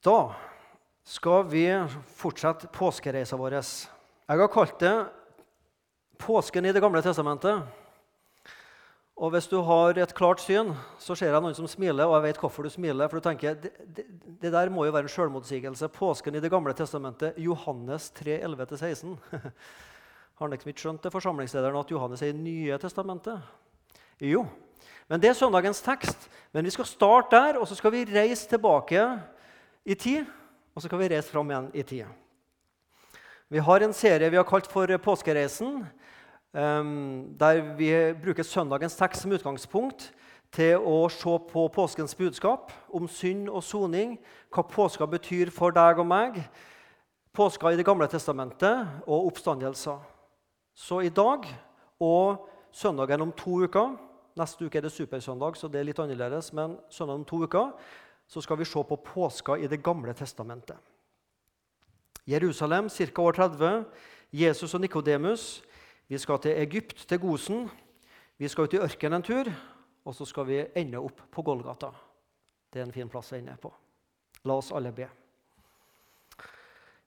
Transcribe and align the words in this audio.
Da 0.00 0.32
skal 1.04 1.42
vi 1.44 1.66
fortsette 2.16 2.70
påskereisa 2.72 3.36
vår. 3.36 3.58
Jeg 3.60 4.38
har 4.38 4.48
kalt 4.48 4.78
det 4.80 5.06
'Påsken 6.18 6.64
i 6.64 6.72
Det 6.72 6.80
gamle 6.80 7.02
testamentet'. 7.02 7.62
Og 9.16 9.30
Hvis 9.30 9.48
du 9.48 9.60
har 9.60 9.98
et 9.98 10.14
klart 10.14 10.40
syn, 10.40 10.72
så 10.98 11.14
ser 11.14 11.32
jeg 11.32 11.42
noen 11.42 11.54
som 11.54 11.66
smiler, 11.68 12.04
og 12.04 12.14
jeg 12.14 12.22
vet 12.22 12.38
hvorfor 12.40 12.62
du 12.62 12.70
smiler. 12.70 13.08
For 13.08 13.20
du 13.20 13.28
tenker, 13.28 13.54
det, 13.54 13.72
det, 13.96 14.06
det 14.42 14.52
der 14.52 14.70
må 14.70 14.84
jo 14.84 14.92
være 14.92 15.02
en 15.02 15.08
selvmotsigelse. 15.08 15.88
Påsken 15.88 16.34
i 16.34 16.40
Det 16.40 16.50
gamle 16.50 16.72
testamentet, 16.72 17.34
Johannes 17.36 18.10
3, 18.10 18.40
11-16. 18.40 19.18
Har 20.38 20.48
han 20.48 20.52
ikke 20.52 20.72
skjønt 20.72 21.02
det, 21.02 21.12
forsamlingslederen, 21.12 21.76
at 21.76 21.90
Johannes 21.90 22.22
er 22.22 22.26
i 22.26 22.32
Nye 22.32 22.78
testamentet? 22.78 23.42
Jo, 24.20 24.46
men 25.08 25.20
det 25.20 25.28
er 25.28 25.34
søndagens 25.34 25.82
tekst. 25.82 26.30
Men 26.52 26.64
vi 26.64 26.70
skal 26.70 26.84
starte 26.84 27.36
der, 27.36 27.58
og 27.58 27.68
så 27.68 27.74
skal 27.74 27.92
vi 27.92 28.04
reise 28.04 28.48
tilbake 28.48 29.20
i 29.90 29.96
tid, 29.98 30.26
og 30.74 30.82
så 30.82 30.90
kan 30.90 31.00
vi 31.00 31.08
reise 31.10 31.32
fram 31.32 31.50
igjen 31.50 31.70
i 31.74 31.82
tid. 31.82 32.06
Vi 33.50 33.58
har 33.58 33.82
en 33.82 33.94
serie 33.96 34.30
vi 34.30 34.38
har 34.38 34.46
kalt 34.46 34.68
for 34.70 34.86
Påskereisen, 35.02 35.80
ehm, 36.54 37.36
der 37.38 37.62
vi 37.74 37.90
bruker 38.22 38.46
søndagens 38.46 38.94
tekst 38.96 39.24
som 39.24 39.32
utgangspunkt 39.34 40.12
til 40.54 40.78
å 40.78 41.08
se 41.10 41.38
på 41.50 41.66
påskens 41.74 42.14
budskap 42.14 42.70
om 42.88 43.08
synd 43.08 43.48
og 43.48 43.62
soning, 43.62 44.18
hva 44.50 44.62
påska 44.66 45.06
betyr 45.06 45.50
for 45.50 45.74
deg 45.74 45.98
og 45.98 46.06
meg, 46.06 46.38
påska 47.34 47.72
i 47.72 47.76
Det 47.76 47.86
gamle 47.86 48.06
testamentet 48.06 48.86
og 49.06 49.26
oppstandelser. 49.32 49.98
Så 50.74 51.02
i 51.02 51.08
dag 51.08 51.46
og 52.00 52.48
søndagen 52.72 53.22
om 53.22 53.32
to 53.32 53.62
uker 53.66 53.98
Neste 54.38 54.64
uke 54.64 54.78
er 54.78 54.82
det 54.82 54.92
supersøndag, 54.94 55.56
så 55.58 55.68
det 55.68 55.80
er 55.80 55.88
litt 55.88 55.98
annerledes, 55.98 56.52
men 56.54 56.78
søndag 56.88 57.14
om 57.18 57.24
to 57.26 57.42
uker 57.42 57.72
så 58.30 58.40
skal 58.40 58.60
vi 58.60 58.64
se 58.64 58.82
på 58.84 58.96
påska 58.96 59.56
i 59.58 59.66
Det 59.66 59.82
gamle 59.82 60.14
testamentet. 60.14 60.76
Jerusalem, 62.24 62.88
ca. 62.88 63.22
år 63.22 63.32
30. 63.32 63.84
Jesus 64.30 64.74
og 64.74 64.80
Nikodemus. 64.80 65.62
Vi 66.08 66.18
skal 66.18 66.38
til 66.38 66.50
Egypt, 66.50 67.08
til 67.08 67.18
Gosen. 67.18 67.70
Vi 68.38 68.48
skal 68.48 68.64
ut 68.64 68.74
i 68.74 68.78
ørkenen 68.78 69.18
en 69.18 69.22
tur, 69.22 69.50
og 70.04 70.14
så 70.14 70.24
skal 70.24 70.46
vi 70.46 70.66
ende 70.74 70.98
opp 70.98 71.20
på 71.32 71.42
Golgata. 71.42 71.90
Det 72.72 72.80
er 72.80 72.86
en 72.86 72.94
fin 72.94 73.08
plass 73.10 73.32
å 73.32 73.36
ende 73.36 73.56
på. 73.58 73.72
La 74.44 74.54
oss 74.54 74.70
alle 74.70 74.92
be. 74.94 75.08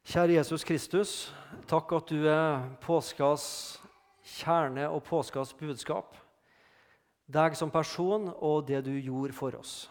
Kjære 0.04 0.36
Jesus 0.36 0.68
Kristus, 0.68 1.34
takk 1.68 1.92
at 1.96 2.12
du 2.12 2.28
er 2.28 2.68
påskas 2.84 3.80
kjerne 4.24 4.90
og 4.92 5.06
påskas 5.08 5.56
budskap. 5.56 6.18
Deg 7.32 7.56
som 7.56 7.72
person 7.72 8.28
og 8.36 8.68
det 8.68 8.84
du 8.84 8.92
gjorde 9.00 9.34
for 9.34 9.56
oss. 9.56 9.88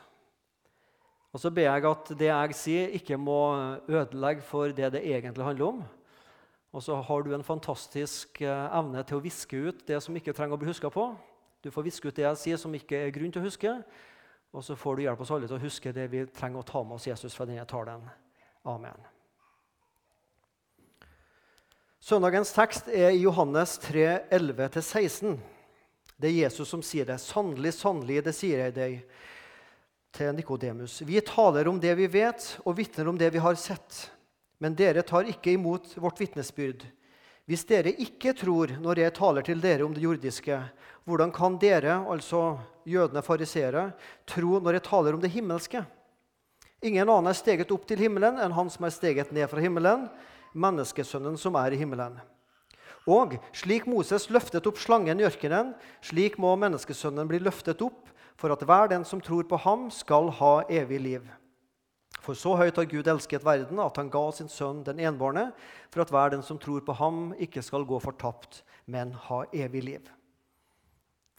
Og 1.33 1.41
så 1.41 1.51
ber 1.51 1.65
jeg 1.65 1.89
at 1.89 2.13
det 2.21 2.29
jeg 2.29 2.57
sier, 2.59 2.95
ikke 2.99 3.17
må 3.17 3.41
ødelegge 3.89 4.45
for 4.45 4.73
det 4.77 4.93
det 4.93 5.01
egentlig 5.01 5.45
handler 5.45 5.67
om. 5.67 5.83
Og 6.73 6.83
så 6.85 6.97
har 7.05 7.23
du 7.23 7.35
en 7.35 7.45
fantastisk 7.45 8.41
eh, 8.41 8.79
evne 8.79 9.03
til 9.05 9.19
å 9.19 9.25
viske 9.25 9.57
ut 9.57 9.83
det 9.89 9.99
som 10.01 10.17
ikke 10.17 10.33
trenger 10.37 10.57
å 10.57 10.61
bli 10.61 10.71
huska 10.71 10.89
på. 10.93 11.11
Du 11.65 11.71
får 11.71 11.85
viske 11.89 12.09
ut 12.09 12.17
det 12.17 12.25
jeg 12.25 12.41
sier 12.41 12.61
som 12.61 12.73
ikke 12.75 12.97
er 13.07 13.13
grunn 13.13 13.33
til 13.33 13.43
å 13.43 13.47
huske. 13.47 13.73
Og 14.53 14.65
så 14.65 14.77
får 14.77 14.97
du 14.97 15.05
hjelpe 15.05 15.25
oss 15.25 15.33
alle 15.33 15.49
til 15.49 15.57
å 15.57 15.65
huske 15.65 15.93
det 15.97 16.07
vi 16.13 16.25
trenger 16.33 16.61
å 16.61 16.69
ta 16.69 16.83
med 16.85 16.99
oss 16.99 17.09
Jesus 17.09 17.37
fra 17.37 17.49
denne 17.49 17.65
talen. 17.69 18.05
Amen. 18.69 19.05
Søndagens 22.03 22.53
tekst 22.53 22.89
er 22.91 23.13
i 23.15 23.23
Johannes 23.23 23.77
3, 23.85 24.29
11-16. 24.35 25.37
Det 26.21 26.29
er 26.29 26.41
Jesus 26.45 26.69
som 26.73 26.83
sier 26.85 27.07
det. 27.09 27.21
Sannelig, 27.23 27.77
sannelig, 27.79 28.25
det 28.27 28.35
sier 28.37 28.67
jeg 28.67 28.75
deg 28.77 28.97
til 30.13 30.35
Nikodemus. 30.37 31.01
Vi 31.03 31.21
taler 31.25 31.69
om 31.69 31.79
det 31.81 31.95
vi 31.97 32.07
vet, 32.11 32.45
og 32.67 32.77
vitner 32.77 33.09
om 33.09 33.19
det 33.19 33.31
vi 33.33 33.41
har 33.41 33.57
sett. 33.57 34.11
Men 34.61 34.77
dere 34.77 35.03
tar 35.03 35.29
ikke 35.29 35.55
imot 35.57 35.95
vårt 35.97 36.21
vitnesbyrd. 36.21 36.85
Hvis 37.49 37.65
dere 37.67 37.95
ikke 37.99 38.35
tror 38.39 38.77
når 38.79 39.01
jeg 39.03 39.15
taler 39.17 39.47
til 39.47 39.63
dere 39.63 39.87
om 39.87 39.95
det 39.97 40.05
jordiske, 40.05 40.61
hvordan 41.09 41.33
kan 41.35 41.57
dere, 41.59 41.97
altså 42.07 42.61
jødene 42.87 43.25
fariseere, 43.25 43.89
tro 44.29 44.61
når 44.61 44.79
jeg 44.79 44.87
taler 44.87 45.17
om 45.17 45.25
det 45.25 45.33
himmelske? 45.33 45.83
Ingen 46.83 47.09
annen 47.09 47.31
er 47.31 47.39
steget 47.39 47.73
opp 47.75 47.89
til 47.89 47.99
himmelen 48.03 48.39
enn 48.43 48.55
han 48.55 48.71
som 48.71 48.87
er 48.87 48.95
steget 48.95 49.33
ned 49.35 49.49
fra 49.51 49.63
himmelen, 49.63 50.07
menneskesønnen 50.53 51.39
som 51.41 51.57
er 51.59 51.75
i 51.75 51.81
himmelen. 51.81 52.21
Og 53.11 53.35
slik 53.57 53.89
Moses 53.91 54.29
løftet 54.31 54.67
opp 54.69 54.79
slangen 54.79 55.19
i 55.19 55.27
ørkenen, 55.27 55.73
slik 56.05 56.39
må 56.39 56.53
menneskesønnen 56.59 57.27
bli 57.31 57.41
løftet 57.43 57.83
opp, 57.83 58.12
for 58.37 58.53
at 58.55 58.65
hver 58.67 58.91
den 58.91 59.05
som 59.05 59.21
tror 59.21 59.47
på 59.49 59.57
ham, 59.57 59.91
skal 59.91 60.31
ha 60.39 60.63
evig 60.71 61.01
liv. 61.01 61.29
For 62.23 62.39
så 62.39 62.55
høyt 62.57 62.77
har 62.79 62.87
Gud 62.87 63.09
elsket 63.11 63.45
verden, 63.45 63.81
at 63.83 63.97
han 63.99 64.11
ga 64.11 64.25
sin 64.35 64.51
sønn 64.51 64.85
den 64.87 65.01
enbårne, 65.03 65.49
for 65.91 66.05
at 66.05 66.11
hver 66.13 66.35
den 66.35 66.43
som 66.47 66.59
tror 66.59 66.85
på 66.87 66.95
ham, 66.95 67.33
ikke 67.35 67.63
skal 67.63 67.87
gå 67.89 67.99
fortapt, 68.03 68.63
men 68.87 69.15
ha 69.29 69.43
evig 69.53 69.83
liv. 69.83 70.11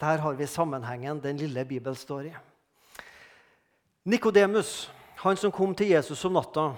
Der 0.01 0.17
har 0.19 0.33
vi 0.33 0.45
sammenhengen 0.45 1.21
den 1.23 1.37
lille 1.37 1.63
i. 1.63 2.33
Nikodemus, 4.05 4.91
han 5.23 5.37
som 5.37 5.51
kom 5.51 5.75
til 5.75 5.87
Jesus 5.87 6.25
om 6.25 6.33
natta, 6.33 6.73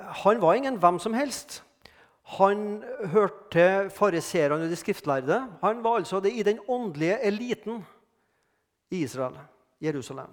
han 0.00 0.40
var 0.40 0.54
ingen 0.54 0.78
hvem 0.80 0.98
som 0.98 1.12
helst. 1.14 1.62
Han 2.38 2.82
hørte 3.12 3.90
fariserene 3.90 4.64
og 4.64 4.70
de 4.70 4.76
skriftlærde. 4.76 5.42
Han 5.60 5.84
var 5.84 5.98
altså 5.98 6.22
i 6.24 6.42
den 6.42 6.60
åndelige 6.68 7.18
eliten 7.20 7.84
i 8.90 9.02
Israel, 9.04 9.38
Jerusalem. 9.80 10.32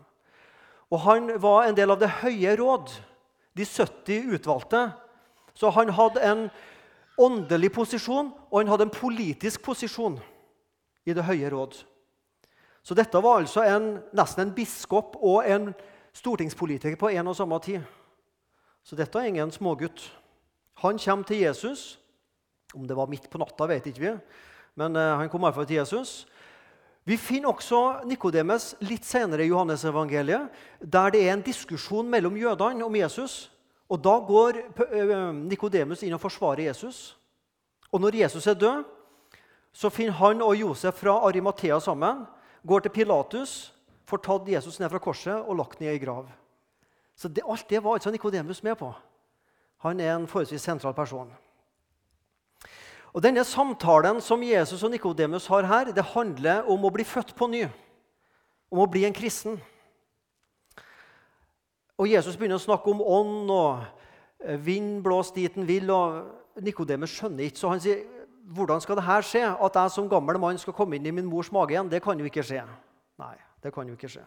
Og 0.89 0.99
han 1.03 1.33
var 1.41 1.67
en 1.67 1.75
del 1.77 1.91
av 1.91 1.99
det 1.99 2.09
høye 2.21 2.55
råd, 2.59 2.91
de 3.57 3.65
70 3.65 4.33
utvalgte. 4.37 4.87
Så 5.57 5.69
han 5.73 5.89
hadde 5.89 6.23
en 6.23 6.47
åndelig 7.17 7.71
posisjon 7.73 8.29
og 8.51 8.59
han 8.59 8.69
hadde 8.69 8.87
en 8.87 8.93
politisk 8.93 9.63
posisjon 9.65 10.19
i 11.07 11.15
det 11.17 11.25
høye 11.25 11.49
råd. 11.49 11.79
Så 12.85 12.95
dette 12.95 13.19
var 13.19 13.41
altså 13.41 13.65
en, 13.67 13.97
nesten 14.15 14.45
en 14.45 14.55
biskop 14.55 15.17
og 15.19 15.41
en 15.49 15.71
stortingspolitiker 16.15 16.99
på 16.99 17.09
en 17.11 17.27
og 17.27 17.35
samme 17.35 17.57
tid. 17.63 17.81
Så 18.85 18.95
dette 18.95 19.19
er 19.19 19.27
ingen 19.27 19.51
smågutt. 19.51 20.05
Han 20.83 20.99
kommer 21.01 21.27
til 21.27 21.41
Jesus. 21.43 21.99
Om 22.75 22.87
det 22.87 22.95
var 22.95 23.09
midt 23.11 23.29
på 23.29 23.39
natta, 23.41 23.67
vet 23.67 23.89
ikke 23.89 24.03
vi. 24.03 24.13
Men 24.79 24.95
uh, 24.95 25.17
han 25.19 25.29
kom 25.29 25.43
iallfall 25.43 25.67
til 25.67 25.81
Jesus. 25.81 26.27
Vi 27.07 27.15
finner 27.15 27.53
også 27.53 28.03
Nikodemes 28.03 28.73
litt 28.83 29.05
senere 29.07 29.45
i 29.45 29.47
Johannes-evangeliet, 29.47 30.49
der 30.81 31.13
det 31.13 31.21
er 31.23 31.37
en 31.37 31.45
diskusjon 31.45 32.09
mellom 32.11 32.35
jødene 32.35 32.83
om 32.83 32.95
Jesus. 32.99 33.47
Og 33.87 34.01
Da 34.03 34.17
går 34.19 34.59
eh, 34.59 35.13
Nikodemus 35.47 36.03
inn 36.03 36.17
og 36.17 36.19
forsvarer 36.19 36.65
Jesus. 36.67 37.15
Og 37.91 38.01
Når 38.03 38.19
Jesus 38.25 38.47
er 38.47 38.59
død, 38.59 38.83
så 39.71 39.89
finner 39.89 40.19
han 40.19 40.41
og 40.41 40.55
Josef 40.59 40.99
fra 40.99 41.15
Arimathea 41.27 41.79
sammen, 41.79 42.25
går 42.67 42.79
til 42.79 42.91
Pilatus, 42.91 43.73
får 44.05 44.23
tatt 44.25 44.49
Jesus 44.49 44.79
ned 44.79 44.89
fra 44.89 44.99
korset 44.99 45.47
og 45.47 45.55
lagt 45.55 45.79
ned 45.79 45.95
i 45.95 46.03
grav. 46.03 46.27
Så 47.15 47.27
det, 47.27 47.43
Alt 47.47 47.69
det 47.69 47.83
var 47.83 47.93
altså 47.93 48.11
Nikodemus 48.11 48.63
med 48.63 48.75
på. 48.75 48.91
Han 49.85 49.99
er 49.99 50.15
en 50.15 50.27
forholdsvis 50.27 50.61
sentral 50.61 50.93
person. 50.93 51.31
Og 53.17 53.23
Denne 53.25 53.41
samtalen 53.41 54.19
som 54.21 54.43
Jesus 54.45 54.83
og 54.85 54.91
Nikodemus 54.93 55.47
har 55.49 55.65
her, 55.65 55.89
det 55.89 56.03
handler 56.13 56.67
om 56.69 56.83
å 56.85 56.91
bli 56.93 57.01
født 57.01 57.31
på 57.33 57.47
ny. 57.49 57.63
Om 58.69 58.83
å 58.83 58.85
bli 58.93 59.07
en 59.07 59.15
kristen. 59.15 59.55
Og 61.97 62.11
Jesus 62.11 62.37
begynner 62.37 62.59
å 62.59 62.61
snakke 62.61 62.93
om 62.93 63.01
ånd 63.01 63.49
og 63.49 64.61
vind 64.61 65.01
blås 65.01 65.33
dit 65.33 65.49
den 65.55 65.65
vil. 65.65 65.89
og 65.89 66.61
Nikodemus 66.61 67.17
skjønner 67.17 67.47
ikke, 67.47 67.57
så 67.57 67.73
han 67.73 67.81
sier 67.81 68.05
hvordan 68.53 68.85
skal 68.85 69.01
det 69.01 69.07
her 69.09 69.25
skje? 69.25 69.43
At 69.49 69.81
jeg 69.81 69.95
som 69.97 70.09
gammel 70.09 70.37
mann 70.37 70.61
skal 70.61 70.77
komme 70.77 70.95
inn 70.95 71.09
i 71.09 71.11
min 71.11 71.25
mors 71.25 71.49
mage 71.51 71.73
igjen? 71.73 71.89
Det 71.89 72.03
kan 72.05 72.21
jo 72.21 72.29
ikke 72.29 72.45
skje. 72.45 72.61
Nei, 73.17 73.33
det 73.65 73.73
kan 73.73 73.89
jo 73.89 73.97
ikke 73.97 74.13
skje. 74.13 74.23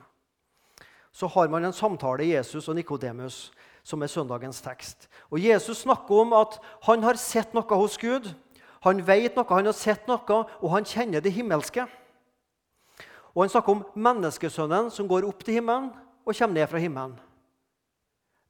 Så 1.15 1.31
har 1.31 1.49
man 1.49 1.65
en 1.65 1.73
samtale, 1.73 2.27
Jesus 2.27 2.67
og 2.67 2.75
Nikodemus, 2.75 3.53
som 3.87 4.03
er 4.03 4.11
søndagens 4.11 4.61
tekst. 4.63 5.07
Og 5.31 5.39
Jesus 5.39 5.87
snakker 5.87 6.27
om 6.27 6.35
at 6.43 6.59
han 6.91 7.07
har 7.07 7.19
sett 7.23 7.55
noe 7.55 7.79
hos 7.79 7.95
Gud. 7.99 8.27
Han 8.85 9.01
vet 9.05 9.37
noe, 9.37 9.49
han 9.51 9.69
har 9.69 9.77
sett 9.77 10.07
noe, 10.09 10.45
og 10.61 10.69
han 10.73 10.87
kjenner 10.89 11.21
det 11.21 11.33
himmelske. 11.35 11.85
Og 13.35 13.45
Han 13.45 13.51
snakker 13.53 13.77
om 13.77 13.85
menneskesønnen 13.95 14.91
som 14.91 15.09
går 15.09 15.27
opp 15.29 15.45
til 15.45 15.61
himmelen 15.61 15.93
og 16.27 16.35
kommer 16.35 16.55
ned 16.55 16.67
fra 16.71 16.81
himmelen. 16.83 17.15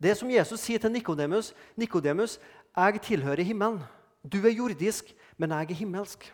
Det 0.00 0.16
som 0.16 0.30
Jesus 0.32 0.60
sier 0.60 0.80
til 0.80 0.92
Nikodemus, 0.92 1.52
Nikodemus, 1.76 2.38
jeg 2.76 3.00
tilhører 3.04 3.44
himmelen. 3.44 3.82
Du 4.24 4.40
er 4.46 4.56
jordisk, 4.56 5.12
men 5.36 5.50
jeg 5.50 5.70
er 5.70 5.80
himmelsk. 5.82 6.32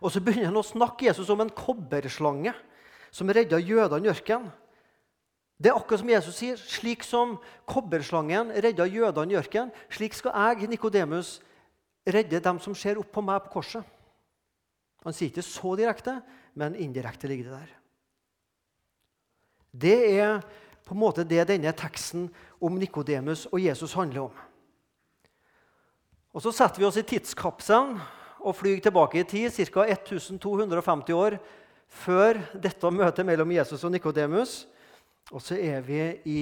Og 0.00 0.12
Så 0.12 0.20
begynner 0.20 0.52
han 0.52 0.60
å 0.60 0.62
snakke 0.62 1.06
Jesus 1.06 1.30
om 1.30 1.40
en 1.40 1.50
kobberslange 1.50 2.52
som 3.10 3.28
redda 3.28 3.58
jødene 3.58 4.06
i 4.06 4.12
ørkenen. 4.12 4.52
Det 5.56 5.70
er 5.70 5.78
akkurat 5.78 6.02
som 6.02 6.10
Jesus 6.10 6.36
sier. 6.36 6.56
Slik 6.60 7.02
som 7.02 7.38
kobberslangen 7.66 8.52
redda 8.52 8.84
jødene 8.84 9.32
i 9.32 9.38
ørkenen, 9.40 9.72
slik 9.90 10.14
skal 10.14 10.36
jeg, 10.36 10.68
Nikodemus, 10.68 11.40
redde 12.06 12.40
dem 12.42 12.60
som 12.62 12.74
ser 12.78 13.00
opp 13.00 13.10
på 13.12 13.24
meg 13.24 13.42
på 13.44 13.58
korset. 13.58 13.84
Han 15.06 15.14
sier 15.14 15.30
ikke 15.30 15.44
så 15.44 15.74
direkte, 15.78 16.16
men 16.58 16.78
indirekte 16.78 17.28
ligger 17.30 17.50
det 17.50 17.58
der. 17.60 17.74
Det 19.76 19.96
er 20.16 20.40
på 20.86 20.94
en 20.94 21.02
måte 21.02 21.26
det 21.26 21.44
denne 21.50 21.72
teksten 21.76 22.28
om 22.62 22.78
Nikodemus 22.78 23.44
og 23.50 23.60
Jesus 23.60 23.94
handler 23.98 24.28
om. 24.28 24.36
Og 26.36 26.42
Så 26.42 26.52
setter 26.52 26.80
vi 26.80 26.84
oss 26.84 26.98
i 27.00 27.06
tidskapselen 27.06 27.96
og 28.44 28.56
flyr 28.56 28.80
tilbake 28.84 29.20
i 29.20 29.24
tid, 29.24 29.50
ca. 29.50 29.86
1250 29.88 31.14
år 31.16 31.38
før 31.88 32.38
dette 32.52 32.90
møtet 32.92 33.26
mellom 33.26 33.52
Jesus 33.56 33.84
og 33.84 33.92
Nikodemus. 33.94 34.66
Og 35.32 35.42
så 35.42 35.56
er 35.56 35.80
vi 35.80 36.00
i 36.28 36.40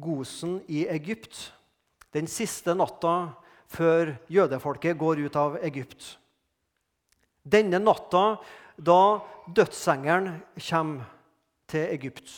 Gosen 0.00 0.60
i 0.68 0.86
Egypt, 0.88 1.52
den 2.14 2.26
siste 2.26 2.74
natta 2.74 3.34
før 3.70 4.16
jødefolket 4.30 4.98
går 4.98 5.22
ut 5.26 5.36
av 5.38 5.58
Egypt. 5.62 6.16
Denne 7.46 7.80
natta 7.80 8.40
da 8.76 9.02
dødsengelen 9.54 10.40
kommer 10.58 11.06
til 11.70 11.86
Egypt. 11.94 12.30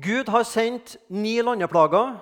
Gud 0.00 0.28
har 0.28 0.44
sendt 0.44 0.96
ni 1.08 1.38
landeplager, 1.40 2.16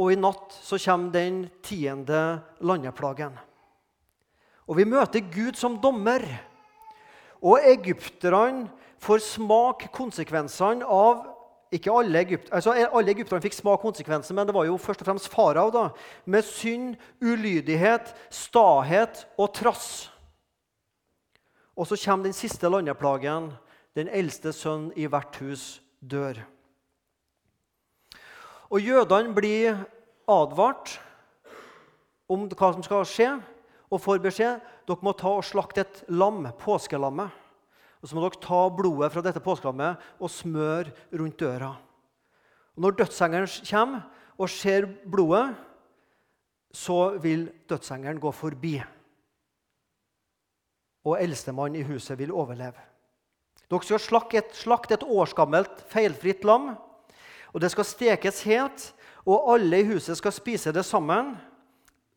og 0.00 0.12
i 0.12 0.16
natt 0.16 0.54
så 0.64 0.78
kommer 0.80 1.12
den 1.12 1.42
tiende 1.64 2.40
landeplagen. 2.64 3.34
Og 4.68 4.78
vi 4.78 4.86
møter 4.88 5.24
Gud 5.32 5.58
som 5.58 5.76
dommer. 5.82 6.24
Og 7.42 7.60
egypterne 7.66 8.70
får 9.02 9.24
smake 9.26 9.90
konsekvensene 9.92 10.86
av 10.86 11.26
ikke 11.72 11.92
alle, 11.92 12.20
Egypt, 12.20 12.50
altså 12.52 12.74
alle 12.76 13.12
egypterne 13.14 13.42
fikk 13.42 13.56
smake 13.56 13.82
konsekvenser, 13.82 14.36
men 14.36 14.48
det 14.48 14.54
var 14.54 14.66
jo 14.68 14.76
først 14.80 15.02
og 15.02 15.08
fremst 15.08 15.28
farao. 15.32 15.70
da, 15.72 15.88
Med 16.24 16.44
synd, 16.44 16.96
ulydighet, 17.22 18.14
stahet 18.30 19.26
og 19.38 19.54
trass. 19.54 20.10
Og 21.76 21.86
så 21.86 21.96
kommer 22.04 22.28
den 22.28 22.36
siste 22.36 22.68
landeplagen. 22.68 23.52
Den 23.96 24.08
eldste 24.08 24.52
sønn 24.52 24.92
i 24.96 25.06
hvert 25.06 25.36
hus 25.40 25.82
dør. 26.00 26.38
Og 28.72 28.80
jødene 28.80 29.34
blir 29.36 29.82
advart 30.28 31.00
om 32.28 32.46
hva 32.48 32.70
som 32.72 32.84
skal 32.84 33.04
skje, 33.04 33.30
og 33.92 34.00
får 34.00 34.22
beskjed 34.24 34.60
dere 34.88 35.04
må 35.04 35.12
ta 35.12 35.28
og 35.36 35.44
slakte 35.44 35.84
et 35.84 36.04
lam, 36.08 36.46
påskelammet. 36.58 37.41
Og 38.02 38.10
så 38.10 38.16
må 38.18 38.24
dere 38.24 38.42
ta 38.42 38.60
blodet 38.74 39.12
fra 39.14 39.22
dette 39.22 39.42
påskelammet 39.42 40.00
og 40.18 40.30
smøre 40.30 40.90
rundt 41.14 41.38
døra. 41.38 41.70
Og 42.74 42.82
når 42.82 42.96
dødsengelen 42.98 43.50
kommer 43.68 44.08
og 44.38 44.50
ser 44.50 44.88
blodet, 45.06 45.52
så 46.72 47.18
vil 47.22 47.46
dødsengelen 47.68 48.20
gå 48.20 48.32
forbi. 48.34 48.78
Og 51.04 51.18
eldstemann 51.20 51.76
i 51.76 51.84
huset 51.86 52.18
vil 52.18 52.32
overleve. 52.32 52.80
Dere 53.70 53.86
skal 53.86 54.02
slakte 54.02 54.40
et, 54.40 54.50
slakt 54.56 54.92
et 54.92 55.04
årsgammelt, 55.04 55.84
feilfritt 55.88 56.44
lam. 56.44 56.72
Og 57.52 57.60
det 57.60 57.70
skal 57.72 57.86
stekes 57.86 58.42
helt, 58.48 58.90
og 59.28 59.52
alle 59.54 59.82
i 59.82 59.86
huset 59.86 60.18
skal 60.18 60.34
spise 60.34 60.72
det 60.74 60.84
sammen. 60.88 61.34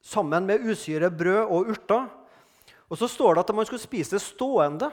Sammen 0.02 0.46
med 0.48 0.66
usyre 0.66 1.12
brød 1.12 1.44
og 1.46 1.72
urter. 1.74 2.08
Og 2.90 2.98
så 2.98 3.10
står 3.10 3.36
det 3.36 3.46
at 3.46 3.56
man 3.56 3.68
skal 3.68 3.82
spise 3.82 4.16
det 4.16 4.24
stående. 4.24 4.92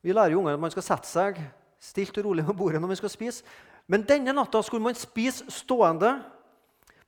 Vi 0.00 0.12
lærer 0.12 0.32
jo 0.32 0.40
ungene 0.40 0.56
at 0.56 0.62
man 0.62 0.72
skal 0.72 0.84
sette 0.86 1.08
seg 1.08 1.40
stilt 1.80 2.16
og 2.20 2.30
rolig 2.30 2.44
ved 2.46 2.56
bordet 2.56 2.80
når 2.80 2.92
man 2.92 3.00
skal 3.00 3.12
spise. 3.12 3.44
Men 3.90 4.04
denne 4.06 4.32
natta 4.36 4.62
skulle 4.62 4.84
man 4.84 4.98
spise 4.98 5.48
stående, 5.52 6.20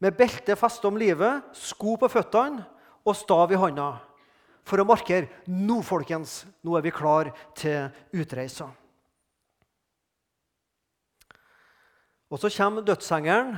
med 0.02 0.16
belte 0.18 0.56
festet 0.58 0.88
om 0.88 0.96
livet, 0.98 1.44
sko 1.54 1.94
på 1.94 2.08
føttene 2.10 2.64
og 3.06 3.14
stav 3.14 3.52
i 3.54 3.58
hånda. 3.60 3.92
For 4.66 4.82
å 4.82 4.86
markere 4.86 5.28
nå, 5.46 5.78
folkens, 5.86 6.42
nå 6.66 6.74
er 6.74 6.82
vi 6.82 6.94
klar 6.94 7.30
til 7.58 7.86
utreisa. 8.18 8.66
Og 12.32 12.40
Så 12.40 12.50
kommer 12.56 12.82
dødsengelen, 12.82 13.56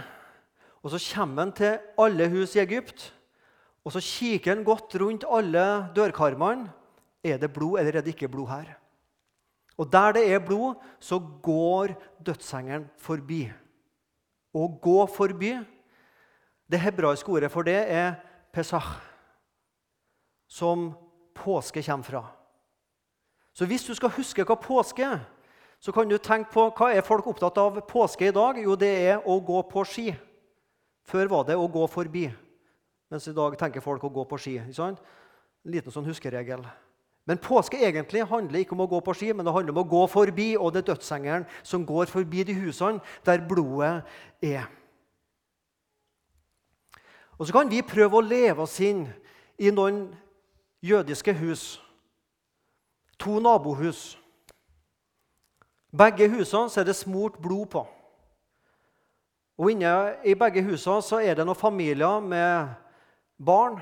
og 0.82 0.90
så 0.90 1.00
kommer 1.14 1.44
han 1.46 1.52
til 1.56 1.78
alle 1.96 2.28
hus 2.28 2.56
i 2.56 2.60
Egypt. 2.60 3.12
Og 3.84 3.92
Så 3.92 4.00
kikker 4.04 4.54
han 4.54 4.64
godt 4.64 5.00
rundt 5.00 5.24
alle 5.24 5.88
dørkarmene. 5.96 6.68
Er 7.24 7.38
det 7.38 7.52
blod, 7.52 7.78
eller 7.80 7.96
er 7.96 8.02
det 8.02 8.16
ikke 8.16 8.28
blod 8.28 8.48
her? 8.48 8.74
Og 9.76 9.92
der 9.92 10.12
det 10.12 10.24
er 10.32 10.38
blod, 10.38 10.74
så 11.00 11.18
går 11.42 11.94
dødsengelen 12.26 12.86
forbi. 12.98 13.48
Å 14.54 14.68
gå 14.82 15.06
forbi 15.10 15.56
Det 16.70 16.80
hebraiske 16.80 17.28
ordet 17.28 17.50
for 17.52 17.62
det 17.62 17.76
er 17.92 18.14
pesach, 18.52 18.96
som 20.48 20.94
påske 21.36 21.82
kommer 21.84 22.04
fra. 22.04 22.22
Så 23.52 23.66
hvis 23.68 23.84
du 23.84 23.92
skal 23.94 24.14
huske 24.16 24.46
hva 24.48 24.56
påske 24.56 25.04
er, 25.04 25.20
så 25.78 25.92
kan 25.92 26.08
du 26.08 26.16
tenke 26.16 26.48
på 26.54 26.70
hva 26.72 26.88
er 26.94 27.04
folk 27.04 27.26
opptatt 27.28 27.58
av 27.60 27.82
påske 27.84 28.30
i 28.30 28.32
dag. 28.32 28.56
Jo, 28.64 28.72
det 28.80 28.88
er 29.10 29.28
å 29.28 29.36
gå 29.44 29.60
på 29.68 29.84
ski. 29.84 30.14
Før 31.04 31.28
var 31.28 31.44
det 31.44 31.58
å 31.60 31.68
gå 31.68 31.84
forbi, 31.92 32.24
mens 33.12 33.28
i 33.28 33.36
dag 33.36 33.58
tenker 33.60 33.84
folk 33.84 34.04
å 34.08 34.12
gå 34.14 34.24
på 34.24 34.38
ski. 34.40 34.56
En 34.64 34.96
liten 35.68 35.92
sånn 35.92 36.08
huskeregel. 36.08 36.64
Men 37.26 37.38
påske 37.38 37.80
egentlig 37.80 38.26
handler 38.28 38.60
ikke 38.60 38.76
om 38.76 38.82
å 38.84 38.88
gå 38.88 39.00
på 39.00 39.14
ski, 39.16 39.30
men 39.32 39.46
det 39.46 39.52
handler 39.54 39.72
om 39.72 39.80
å 39.80 39.88
gå 39.88 40.02
forbi, 40.12 40.50
og 40.60 40.74
det 40.74 40.82
er 40.82 40.90
dødsengelen 40.92 41.46
som 41.64 41.86
går 41.88 42.10
forbi 42.12 42.44
de 42.44 42.56
husene 42.58 43.00
der 43.24 43.46
blodet 43.48 44.02
er. 44.44 44.66
Og 47.38 47.46
Så 47.46 47.52
kan 47.52 47.70
vi 47.70 47.82
prøve 47.82 48.20
å 48.20 48.24
leve 48.24 48.62
oss 48.62 48.76
inn 48.80 49.08
i 49.58 49.70
noen 49.70 50.06
jødiske 50.84 51.32
hus. 51.40 51.80
To 53.18 53.40
nabohus. 53.40 54.18
Begge 55.96 56.28
husene 56.28 56.70
er 56.76 56.84
det 56.84 56.96
smurt 56.96 57.40
blod 57.42 57.66
på. 57.72 57.86
Og 59.58 59.70
Inne 59.70 60.16
i 60.26 60.34
begge 60.34 60.62
husene 60.62 61.24
er 61.24 61.34
det 61.34 61.46
noen 61.46 61.58
familier 61.58 62.20
med 62.20 62.74
barn, 63.38 63.80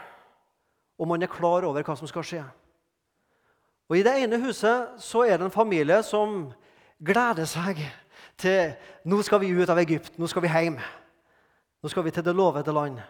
og 0.99 1.09
man 1.09 1.23
er 1.23 1.33
klar 1.33 1.65
over 1.65 1.83
hva 1.83 1.97
som 1.97 2.07
skal 2.07 2.23
skje. 2.23 2.43
Og 3.93 3.99
I 3.99 4.05
det 4.07 4.13
ene 4.23 4.39
huset 4.41 4.95
så 5.05 5.27
er 5.29 5.37
det 5.37 5.45
en 5.45 5.53
familie 5.53 5.99
som 6.01 6.47
gleder 7.05 7.45
seg 7.45 7.83
til 8.41 8.71
nå 9.05 9.19
skal 9.21 9.43
vi 9.43 9.51
ut 9.53 9.69
av 9.69 9.81
Egypt, 9.83 10.15
nå 10.17 10.25
skal 10.33 10.47
vi 10.47 10.49
hjem. 10.49 10.79
Nå 11.85 11.91
skal 11.93 12.07
vi 12.07 12.13
til 12.17 12.25
det 12.25 12.33
lovede 12.33 12.73
land. 12.73 13.03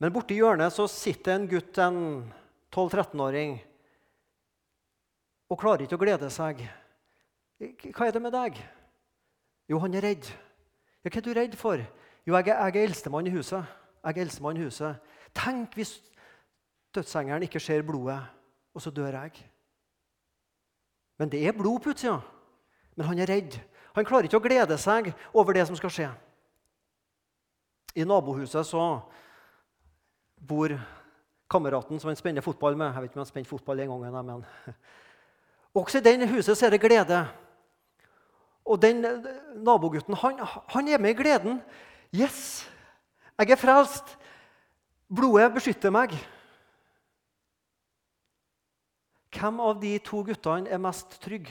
Men 0.00 0.14
borti 0.14 0.38
hjørnet 0.38 0.72
så 0.72 0.86
sitter 0.88 1.34
en 1.34 1.44
gutt, 1.50 1.76
en 1.76 1.98
12-13-åring, 2.72 3.58
og 5.52 5.60
klarer 5.60 5.84
ikke 5.84 5.98
å 5.98 6.00
glede 6.00 6.30
seg. 6.32 6.62
Hva 7.92 8.06
er 8.06 8.16
det 8.16 8.22
med 8.24 8.32
deg? 8.32 8.62
Jo, 9.68 9.82
han 9.84 9.98
er 9.98 10.06
redd. 10.08 10.30
Ja, 11.04 11.10
hva 11.10 11.20
er 11.20 11.26
du 11.26 11.36
redd 11.36 11.58
for? 11.60 11.84
Jo, 12.24 12.32
jeg 12.38 12.48
er, 12.48 12.64
er 12.64 12.80
eldstemann 12.86 13.28
i 13.28 13.34
huset. 13.36 13.76
Jeg 14.00 14.16
er 14.16 14.24
eldstemann 14.24 14.56
i 14.56 14.64
huset. 14.64 15.04
Tenk 15.36 15.76
hvis 15.76 15.98
dødsengelen 16.96 17.44
ikke 17.44 17.60
ser 17.60 17.84
blodet 17.84 18.22
og 18.76 18.82
så 18.84 18.92
dør 18.92 19.14
jeg. 19.16 19.32
Men 21.16 21.32
det 21.32 21.40
er 21.48 21.56
blod 21.56 21.80
på 21.80 21.94
utsida. 21.94 22.18
Men 22.96 23.06
han 23.08 23.18
er 23.24 23.30
redd. 23.30 23.56
Han 23.96 24.04
klarer 24.04 24.28
ikke 24.28 24.36
å 24.36 24.44
glede 24.44 24.76
seg 24.80 25.08
over 25.32 25.56
det 25.56 25.64
som 25.68 25.78
skal 25.78 25.92
skje. 25.92 26.10
I 27.96 28.04
nabohuset 28.04 28.68
så 28.68 28.82
bor 30.36 30.74
kameraten 31.48 32.00
som 32.00 32.12
han 32.12 32.20
spenner 32.20 32.44
fotball 32.44 32.76
med. 32.76 32.92
Jeg 32.92 33.02
vet 33.02 33.10
ikke 33.10 33.20
om 33.20 33.24
han 33.24 33.30
spenner 33.32 33.48
fotball 33.48 33.80
en 33.80 33.94
gang, 33.94 34.28
men 34.28 34.44
Også 35.80 36.00
i 36.00 36.04
det 36.04 36.28
huset 36.28 36.56
så 36.56 36.66
er 36.66 36.76
det 36.76 36.84
glede. 36.84 37.24
Og 38.64 38.80
den 38.82 39.04
nabogutten 39.64 40.16
han, 40.20 40.40
han 40.44 40.88
er 40.88 41.00
med 41.00 41.14
i 41.14 41.18
gleden. 41.22 41.60
Yes, 42.12 42.68
jeg 43.38 43.50
er 43.50 43.60
frelst. 43.60 44.16
Blodet 45.08 45.52
beskytter 45.54 45.92
meg. 45.94 46.16
Hvem 49.36 49.60
av 49.60 49.80
de 49.80 49.92
to 50.00 50.22
guttene 50.24 50.70
er 50.72 50.80
mest 50.80 51.18
trygg? 51.20 51.50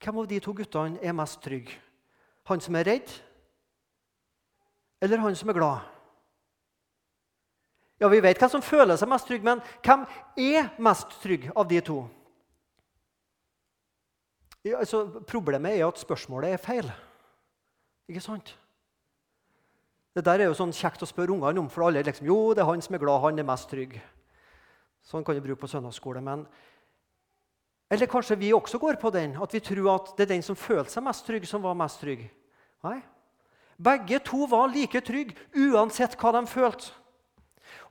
Hvem 0.00 0.20
av 0.22 0.28
de 0.30 0.38
to 0.40 0.54
guttene 0.56 1.00
er 1.04 1.16
mest 1.16 1.42
trygg? 1.44 1.68
Han 2.48 2.62
som 2.62 2.78
er 2.78 2.86
redd, 2.86 3.12
eller 5.02 5.20
han 5.20 5.36
som 5.36 5.50
er 5.50 5.58
glad? 5.58 5.92
Ja, 8.00 8.08
Vi 8.08 8.20
vet 8.20 8.38
hvem 8.38 8.50
som 8.50 8.62
føler 8.62 8.96
seg 8.96 9.08
mest 9.08 9.26
trygg, 9.28 9.44
men 9.44 9.60
hvem 9.84 10.04
er 10.36 10.68
mest 10.78 11.16
trygg 11.22 11.48
av 11.56 11.68
de 11.68 11.80
to? 11.80 12.02
Ja, 14.64 14.78
altså, 14.78 15.06
problemet 15.28 15.76
er 15.78 15.86
at 15.86 16.00
spørsmålet 16.00 16.52
er 16.52 16.60
feil. 16.60 16.88
Ikke 18.08 18.20
sant? 18.20 18.56
Det 20.16 20.24
der 20.24 20.40
er 20.40 20.50
jo 20.50 20.56
sånn 20.56 20.74
kjekt 20.74 21.02
å 21.04 21.08
spørre 21.08 21.32
ungene 21.32 21.60
om, 21.60 21.68
for 21.70 21.86
alle 21.86 22.00
er 22.00 22.08
liksom, 22.08 22.26
jo, 22.26 22.54
det 22.54 22.64
er 22.64 22.68
han 22.70 22.82
som 22.82 22.96
er 22.96 23.02
glad, 23.02 23.20
han 23.22 23.38
er 23.38 23.48
mest 23.48 23.68
trygg. 23.70 23.98
Sånn 25.06 25.24
kan 25.24 25.36
du 25.36 25.42
bruke 25.44 25.62
på 25.62 25.70
søndagsskole. 25.70 26.22
Men 26.24 26.44
eller 27.90 28.10
kanskje 28.10 28.38
vi 28.40 28.54
også 28.54 28.80
går 28.82 28.98
på 28.98 29.12
den, 29.14 29.36
at 29.38 29.52
vi 29.54 29.62
tror 29.62 29.92
at 29.94 30.08
det 30.16 30.26
er 30.26 30.32
den 30.34 30.42
som 30.42 30.58
følte 30.58 30.90
seg 30.90 31.04
mest 31.06 31.22
trygg, 31.26 31.46
som 31.46 31.62
var 31.62 31.76
mest 31.78 32.00
trygg. 32.02 32.24
Nei. 32.82 32.98
Begge 33.78 34.18
to 34.26 34.48
var 34.50 34.66
like 34.72 35.00
trygge, 35.06 35.36
uansett 35.54 36.16
hva 36.18 36.32
de 36.34 36.42
følte. 36.50 36.90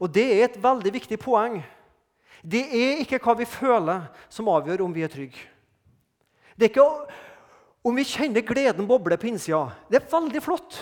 Og 0.02 0.12
det 0.12 0.26
er 0.34 0.44
et 0.50 0.60
veldig 0.60 0.92
viktig 0.98 1.20
poeng. 1.22 1.62
Det 2.44 2.66
er 2.76 3.00
ikke 3.04 3.22
hva 3.24 3.38
vi 3.40 3.48
føler, 3.48 4.10
som 4.30 4.52
avgjør 4.52 4.84
om 4.84 4.94
vi 4.94 5.06
er 5.06 5.14
trygge. 5.14 5.40
Det 6.56 6.68
er 6.68 6.74
ikke 6.74 6.90
om 7.86 7.96
vi 7.96 8.08
kjenner 8.08 8.44
gleden 8.44 8.88
boble 8.90 9.16
på 9.20 9.30
innsida. 9.30 9.70
Det 9.88 10.02
er 10.02 10.12
veldig 10.12 10.44
flott. 10.44 10.78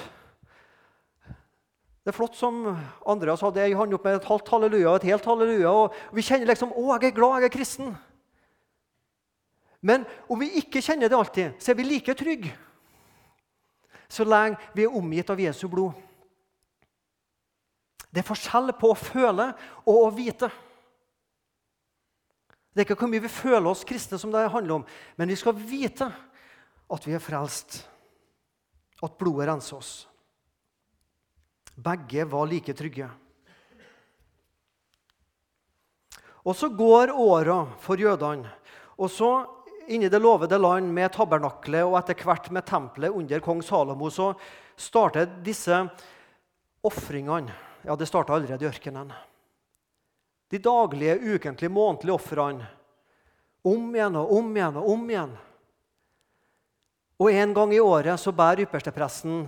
Det 2.03 2.11
er 2.11 2.17
flott 2.17 2.35
som 2.35 2.65
Andreas 3.07 3.41
hadde 3.41 3.63
ei 3.63 3.75
hånd 3.77 3.95
opp 3.95 4.03
med 4.03 4.17
et 4.17 4.27
halvt 4.27 4.49
halleluja 4.51 4.89
og 4.91 4.97
et 4.99 5.09
helt 5.13 5.25
halleluja. 5.25 5.69
og 5.71 5.93
Vi 6.11 6.21
kjenner 6.21 6.47
liksom 6.47 6.73
'Å, 6.73 6.99
jeg 6.99 7.11
er 7.11 7.15
glad, 7.15 7.41
jeg 7.41 7.45
er 7.45 7.57
kristen'. 7.57 7.95
Men 9.81 10.05
om 10.29 10.39
vi 10.39 10.49
ikke 10.59 10.81
kjenner 10.81 11.07
det 11.07 11.17
alltid, 11.17 11.53
så 11.59 11.71
er 11.71 11.75
vi 11.75 11.83
like 11.83 12.13
trygge 12.13 12.51
så 14.13 14.25
lenge 14.27 14.59
vi 14.75 14.85
er 14.85 14.93
omgitt 14.93 15.31
av 15.33 15.41
Jesu 15.41 15.67
blod. 15.71 15.93
Det 18.13 18.21
er 18.21 18.27
forskjell 18.27 18.69
på 18.77 18.91
å 18.93 18.99
føle 18.99 19.47
og 19.87 19.95
å 20.03 20.11
vite. 20.13 20.49
Det 22.73 22.83
er 22.83 22.87
ikke 22.87 22.99
hvor 23.01 23.09
mye 23.09 23.23
vi 23.23 23.31
føler 23.31 23.69
oss 23.69 23.85
kristne, 23.85 24.19
som 24.21 24.33
det 24.33 24.45
handler 24.53 24.79
om, 24.79 24.85
men 25.17 25.29
vi 25.29 25.37
skal 25.37 25.57
vite 25.57 26.09
at 26.93 27.07
vi 27.07 27.15
er 27.17 27.21
frelst, 27.21 27.83
at 29.01 29.17
blodet 29.17 29.49
renser 29.49 29.77
oss. 29.79 29.93
Begge 31.75 32.25
var 32.29 32.47
like 32.47 32.73
trygge. 32.73 33.09
Og 36.43 36.55
så 36.55 36.69
går 36.69 37.11
åra 37.15 37.63
for 37.79 37.99
jødene. 37.99 38.49
Og 38.99 39.09
så 39.11 39.31
inni 39.87 40.09
det 40.09 40.19
lovede 40.21 40.57
land 40.59 40.91
med 40.93 41.11
tabernaklet 41.11 41.85
og 41.87 41.97
etter 41.99 42.19
hvert 42.27 42.49
med 42.53 42.65
tempelet 42.67 43.15
under 43.15 43.43
kong 43.43 43.63
Salomo, 43.63 44.09
så 44.09 44.33
starter 44.75 45.29
disse 45.43 45.79
ofringene. 46.83 47.51
Ja, 47.83 47.95
det 47.95 48.07
starta 48.07 48.35
allerede 48.35 48.63
i 48.63 48.69
ørkenen. 48.69 49.11
De 50.51 50.59
daglige, 50.59 51.17
ukentlige, 51.35 51.71
månedlige 51.71 52.15
ofrene. 52.15 52.67
Om 53.63 53.95
igjen 53.95 54.15
og 54.19 54.31
om 54.37 54.51
igjen 54.55 54.77
og 54.79 54.89
om 54.93 55.09
igjen. 55.09 55.33
Og 57.19 57.31
en 57.31 57.53
gang 57.55 57.73
i 57.73 57.79
året 57.79 58.19
så 58.19 58.31
bærer 58.35 58.65
ypperstepresten 58.65 59.45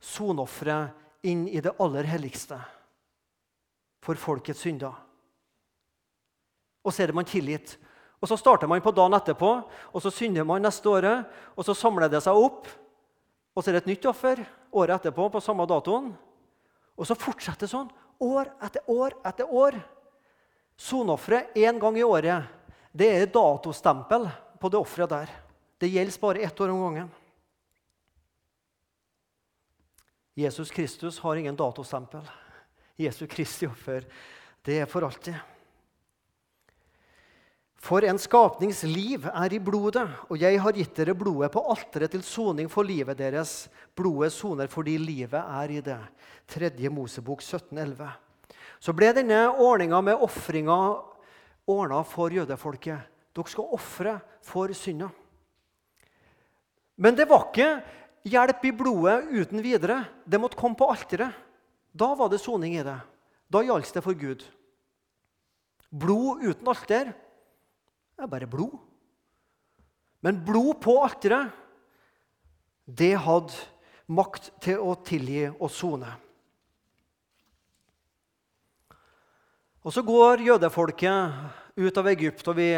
sonofferet 0.00 1.05
inn 1.26 1.46
i 1.48 1.60
det 1.62 1.74
aller 1.82 2.06
helligste 2.08 2.58
for 4.04 4.18
folkets 4.20 4.62
synder. 4.62 4.94
Og 6.86 6.94
så 6.94 7.02
er 7.02 7.10
det 7.10 7.18
man 7.18 7.28
tilgitt 7.28 7.76
og 8.20 8.28
Så 8.28 8.38
starter 8.40 8.66
man 8.66 8.80
på 8.80 8.94
dagen 8.96 9.14
etterpå, 9.14 9.50
og 9.92 10.02
så 10.02 10.10
synder 10.10 10.44
man 10.44 10.62
neste 10.62 10.88
året. 10.88 11.26
og 11.56 11.64
Så 11.64 11.74
samler 11.74 12.08
det 12.08 12.22
seg 12.24 12.34
opp, 12.34 12.66
og 13.54 13.62
så 13.62 13.70
er 13.70 13.72
det 13.76 13.82
et 13.84 13.92
nytt 13.92 14.06
offer 14.06 14.40
året 14.72 14.96
etterpå. 14.96 15.30
på 15.30 15.40
samme 15.40 15.66
datoen. 15.66 16.16
Og 16.96 17.06
så 17.06 17.14
fortsetter 17.14 17.66
det 17.66 17.70
sånn 17.70 17.90
år 18.20 18.50
etter 18.62 18.80
år 18.88 19.12
etter 19.24 19.44
år. 19.44 19.76
Soneofferet 20.76 21.54
én 21.56 21.78
gang 21.78 21.96
i 21.96 22.02
året 22.02 22.44
det 22.92 23.06
er 23.06 23.26
datostempel 23.26 24.28
på 24.60 24.68
det 24.68 24.78
offeret 24.78 25.10
der. 25.10 25.28
Det 25.78 25.88
gjelder 25.88 26.20
bare 26.20 26.40
ett 26.40 26.60
år 26.60 26.70
om 26.70 26.80
gangen. 26.80 27.10
Jesus 30.36 30.70
Kristus 30.70 31.18
har 31.18 31.36
ingen 31.36 31.56
datostempel. 31.56 32.20
Jesu 32.96 33.26
Kristi 33.26 33.66
offer, 33.66 34.04
det 34.62 34.80
er 34.82 34.88
for 34.88 35.06
alltid. 35.06 35.34
For 37.80 38.04
en 38.04 38.18
skapnings 38.20 38.82
liv 38.84 39.24
er 39.30 39.54
i 39.56 39.60
blodet, 39.62 40.04
og 40.28 40.36
jeg 40.40 40.60
har 40.60 40.76
gitt 40.76 40.96
dere 40.98 41.14
blodet 41.16 41.48
på 41.54 41.62
alteret 41.72 42.12
til 42.12 42.24
soning 42.26 42.68
for 42.72 42.84
livet 42.84 43.16
deres. 43.16 43.68
Blodet 43.96 44.34
soner 44.34 44.68
fordi 44.68 44.98
livet 45.00 45.40
er 45.40 45.72
i 45.72 45.80
det. 45.84 45.98
3. 46.52 46.72
Mosebok 46.92 47.40
1711. 47.40 48.10
Så 48.80 48.92
ble 48.92 49.12
denne 49.16 49.40
ordninga 49.48 50.02
med 50.04 50.20
ofringa 50.20 50.78
ordna 51.66 52.02
for 52.04 52.34
jødefolket. 52.34 53.08
Dere 53.32 53.52
skal 53.52 53.72
ofre 53.76 54.18
for 54.44 54.72
synda. 54.76 55.08
Men 56.96 57.16
det 57.16 57.28
var 57.28 57.48
ikke 57.48 57.70
hjelp 58.26 58.64
i 58.66 58.74
blodet 58.74 59.30
uten 59.30 59.62
videre. 59.64 60.02
Det 60.26 60.40
måtte 60.40 60.58
komme 60.58 60.78
på 60.78 60.88
alteret. 60.90 61.34
Da 61.96 62.12
var 62.18 62.30
det 62.32 62.42
soning 62.42 62.76
i 62.76 62.84
det. 62.84 62.98
Da 63.48 63.62
gjaldt 63.62 63.94
det 63.94 64.02
for 64.04 64.18
Gud. 64.18 64.42
Blod 65.90 66.42
uten 66.42 66.68
alter 66.68 67.12
er 68.16 68.30
bare 68.30 68.48
blod. 68.50 68.74
Men 70.24 70.42
blod 70.44 70.80
på 70.82 70.96
alteret, 71.04 71.52
det 72.86 73.14
hadde 73.18 73.54
makt 74.06 74.50
til 74.62 74.82
å 74.82 74.94
tilgi 75.06 75.46
og 75.50 75.70
sone. 75.70 76.10
Og 79.86 79.92
Så 79.94 80.02
går 80.02 80.42
jødefolket 80.42 81.76
ut 81.78 81.98
av 81.98 82.08
Egypt, 82.10 82.48
og 82.48 82.56
vi, 82.58 82.72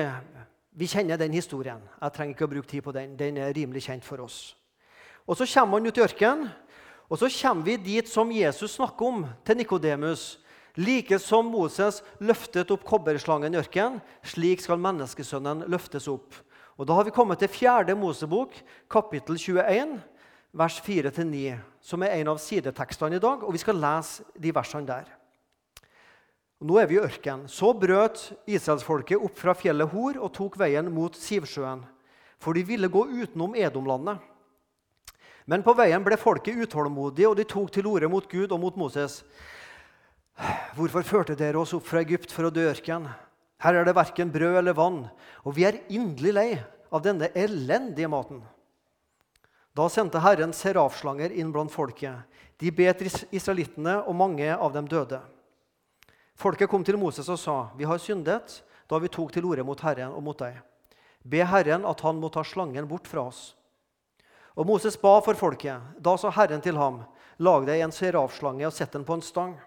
vi, 0.76 0.86
kjenner 0.86 1.16
den 1.16 1.32
historien. 1.32 1.80
Jeg 2.02 2.12
trenger 2.12 2.34
ikke 2.34 2.44
å 2.44 2.52
bruke 2.52 2.68
tid 2.68 2.84
på 2.84 2.92
den. 2.92 3.16
Den 3.16 3.38
er 3.40 3.54
rimelig 3.56 3.86
kjent 3.86 4.04
for 4.04 4.20
oss. 4.20 4.57
Og 5.28 5.36
Så 5.36 5.44
kommer 5.44 5.78
han 5.78 5.86
ut 5.86 5.98
i 5.98 6.02
ørkenen, 6.02 6.48
og 7.08 7.18
så 7.18 7.28
kommer 7.28 7.64
vi 7.64 7.76
dit 7.76 8.08
som 8.08 8.30
Jesus 8.32 8.76
snakker 8.76 9.06
om 9.06 9.26
til 9.44 9.56
Nikodemus. 9.56 10.38
Like 10.76 11.18
som 11.18 11.48
Moses 11.50 12.02
løftet 12.20 12.70
opp 12.70 12.84
kobberslangen 12.86 13.54
i 13.54 13.58
ørkenen, 13.58 13.98
slik 14.22 14.60
skal 14.62 14.78
menneskesønnen 14.78 15.64
løftes 15.66 16.06
opp. 16.08 16.36
Og 16.78 16.86
Da 16.86 16.94
har 16.94 17.04
vi 17.04 17.10
kommet 17.10 17.38
til 17.38 17.48
fjerde 17.48 17.96
Mosebok, 17.98 18.54
kapittel 18.88 19.36
21, 19.36 19.98
vers 20.52 20.80
4-9, 20.80 21.58
som 21.80 22.02
er 22.02 22.20
en 22.20 22.28
av 22.28 22.38
sidetekstene 22.38 23.16
i 23.16 23.18
dag, 23.18 23.42
og 23.42 23.52
vi 23.52 23.58
skal 23.58 23.74
lese 23.74 24.22
de 24.38 24.54
versene 24.54 24.86
der. 24.86 25.08
Nå 26.60 26.78
er 26.78 26.86
vi 26.86 26.94
i 26.94 27.02
ørkenen. 27.02 27.48
Så 27.48 27.72
brøt 27.72 28.32
israelsfolket 28.46 29.18
opp 29.18 29.36
fra 29.38 29.54
fjellet 29.54 29.90
Hor 29.90 30.18
og 30.18 30.32
tok 30.32 30.58
veien 30.58 30.92
mot 30.92 31.14
Sivsjøen, 31.14 31.82
for 32.38 32.54
de 32.54 32.62
ville 32.62 32.88
gå 32.88 33.02
utenom 33.02 33.54
Edomlandet. 33.58 34.18
Men 35.48 35.64
på 35.64 35.72
veien 35.72 36.04
ble 36.04 36.18
folket 36.20 36.58
utålmodige, 36.60 37.30
og 37.30 37.38
de 37.38 37.46
tok 37.48 37.70
til 37.72 37.86
orde 37.88 38.10
mot 38.12 38.26
Gud 38.28 38.52
og 38.52 38.60
mot 38.60 38.76
Moses. 38.76 39.22
Hvorfor 40.76 41.06
førte 41.06 41.36
dere 41.38 41.58
oss 41.58 41.72
opp 41.74 41.86
fra 41.88 42.02
Egypt 42.04 42.34
for 42.34 42.46
å 42.46 42.52
dø 42.52 42.66
ørken? 42.68 43.08
Her 43.64 43.80
er 43.80 43.88
det 43.88 43.96
verken 43.96 44.30
brød 44.30 44.60
eller 44.60 44.76
vann, 44.76 45.00
og 45.42 45.56
vi 45.56 45.64
er 45.66 45.80
inderlig 45.88 46.34
lei 46.36 46.50
av 46.92 47.02
denne 47.02 47.32
elendige 47.34 48.10
maten. 48.12 48.44
Da 49.74 49.88
sendte 49.90 50.20
Herren 50.22 50.52
serafslanger 50.54 51.32
inn 51.32 51.50
blant 51.54 51.72
folket. 51.72 52.28
De 52.58 52.70
bet 52.74 53.02
israelittene, 53.32 54.02
og 54.04 54.16
mange 54.18 54.52
av 54.52 54.72
dem 54.74 54.86
døde. 54.90 55.20
Folket 56.38 56.70
kom 56.70 56.84
til 56.84 56.98
Moses 56.98 57.28
og 57.28 57.38
sa, 57.38 57.70
'Vi 57.74 57.84
har 57.84 57.98
syndet 57.98 58.62
da 58.88 58.98
vi 58.98 59.08
tok 59.08 59.32
til 59.32 59.44
orde 59.44 59.64
mot 59.64 59.80
Herren 59.80 60.12
og 60.12 60.22
mot 60.22 60.38
deg.' 60.38 60.60
'Be 61.24 61.44
Herren 61.44 61.84
at 61.84 62.00
han 62.00 62.20
må 62.20 62.28
ta 62.28 62.42
slangen 62.42 62.86
bort 62.86 63.06
fra 63.08 63.26
oss.' 63.26 63.57
Og 64.58 64.66
Moses 64.66 64.98
ba 64.98 65.20
for 65.22 65.38
folket. 65.38 65.78
Da 66.02 66.16
sa 66.18 66.32
Herren 66.34 66.60
til 66.60 66.76
ham, 66.76 67.04
'Lag 67.38 67.66
deg 67.66 67.80
en 67.80 67.92
serafslange 67.94 68.66
og 68.66 68.72
sett 68.72 68.92
den 68.92 69.04
på 69.04 69.14
en 69.14 69.22
stang.' 69.22 69.58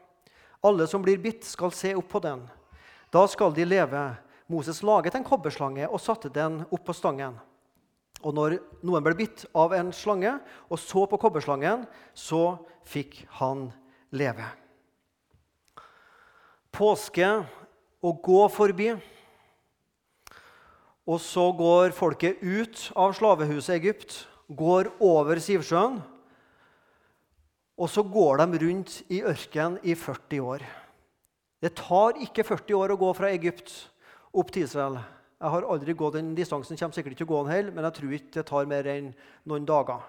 Alle 0.64 0.88
som 0.88 1.02
blir 1.02 1.18
bitt, 1.18 1.44
skal 1.46 1.72
se 1.72 1.96
opp 1.96 2.10
på 2.10 2.20
den. 2.22 2.50
Da 3.12 3.26
skal 3.28 3.54
de 3.54 3.66
leve. 3.66 4.18
Moses 4.48 4.84
laget 4.84 5.16
en 5.16 5.24
kobberslange 5.24 5.88
og 5.88 6.00
satte 6.00 6.30
den 6.30 6.66
opp 6.70 6.84
på 6.86 6.94
stangen. 6.94 7.40
Og 8.22 8.34
når 8.36 8.60
noen 8.84 9.04
ble 9.04 9.16
bitt 9.16 9.46
av 9.56 9.74
en 9.74 9.92
slange 9.92 10.36
og 10.70 10.78
så 10.78 11.08
på 11.08 11.18
kobberslangen, 11.18 11.88
så 12.14 12.60
fikk 12.84 13.26
han 13.40 13.72
leve. 14.12 14.46
Påske 16.72 17.46
å 18.04 18.12
gå 18.14 18.42
forbi. 18.54 18.92
Og 21.08 21.18
så 21.20 21.48
går 21.58 21.96
folket 21.98 22.44
ut 22.44 22.92
av 22.96 23.16
slavehuset 23.18 23.80
Egypt, 23.80 24.28
går 24.58 24.92
over 25.04 25.40
Sivsjøen 25.42 26.02
og 27.82 27.90
så 27.90 28.04
går 28.06 28.44
de 28.44 28.62
rundt 28.62 29.00
i 29.10 29.24
ørkenen 29.26 29.80
i 29.82 29.96
40 29.98 30.46
år. 30.46 30.66
Det 31.62 31.74
tar 31.78 32.20
ikke 32.22 32.46
40 32.46 32.78
år 32.78 32.94
å 32.94 33.00
gå 33.02 33.10
fra 33.18 33.32
Egypt 33.34 33.74
opp 34.38 34.52
til 34.54 34.68
Israel. 34.68 35.00
Jeg 35.42 35.50
har 35.50 35.66
aldri 35.66 35.96
gått 35.98 36.20
den 36.20 36.36
distansen, 36.38 36.78
kommer 36.78 36.94
sikkert 36.94 37.16
ikke 37.16 37.24
til 37.24 37.30
å 37.30 37.32
gå 37.32 37.44
den 37.44 37.54
heller, 37.56 37.74
men 37.74 37.88
jeg 37.88 37.98
tror 37.98 38.14
ikke 38.18 38.36
det 38.36 38.48
tar 38.50 38.70
mer 38.70 38.90
enn 38.90 39.08
noen 39.50 39.66
dager. 39.66 40.04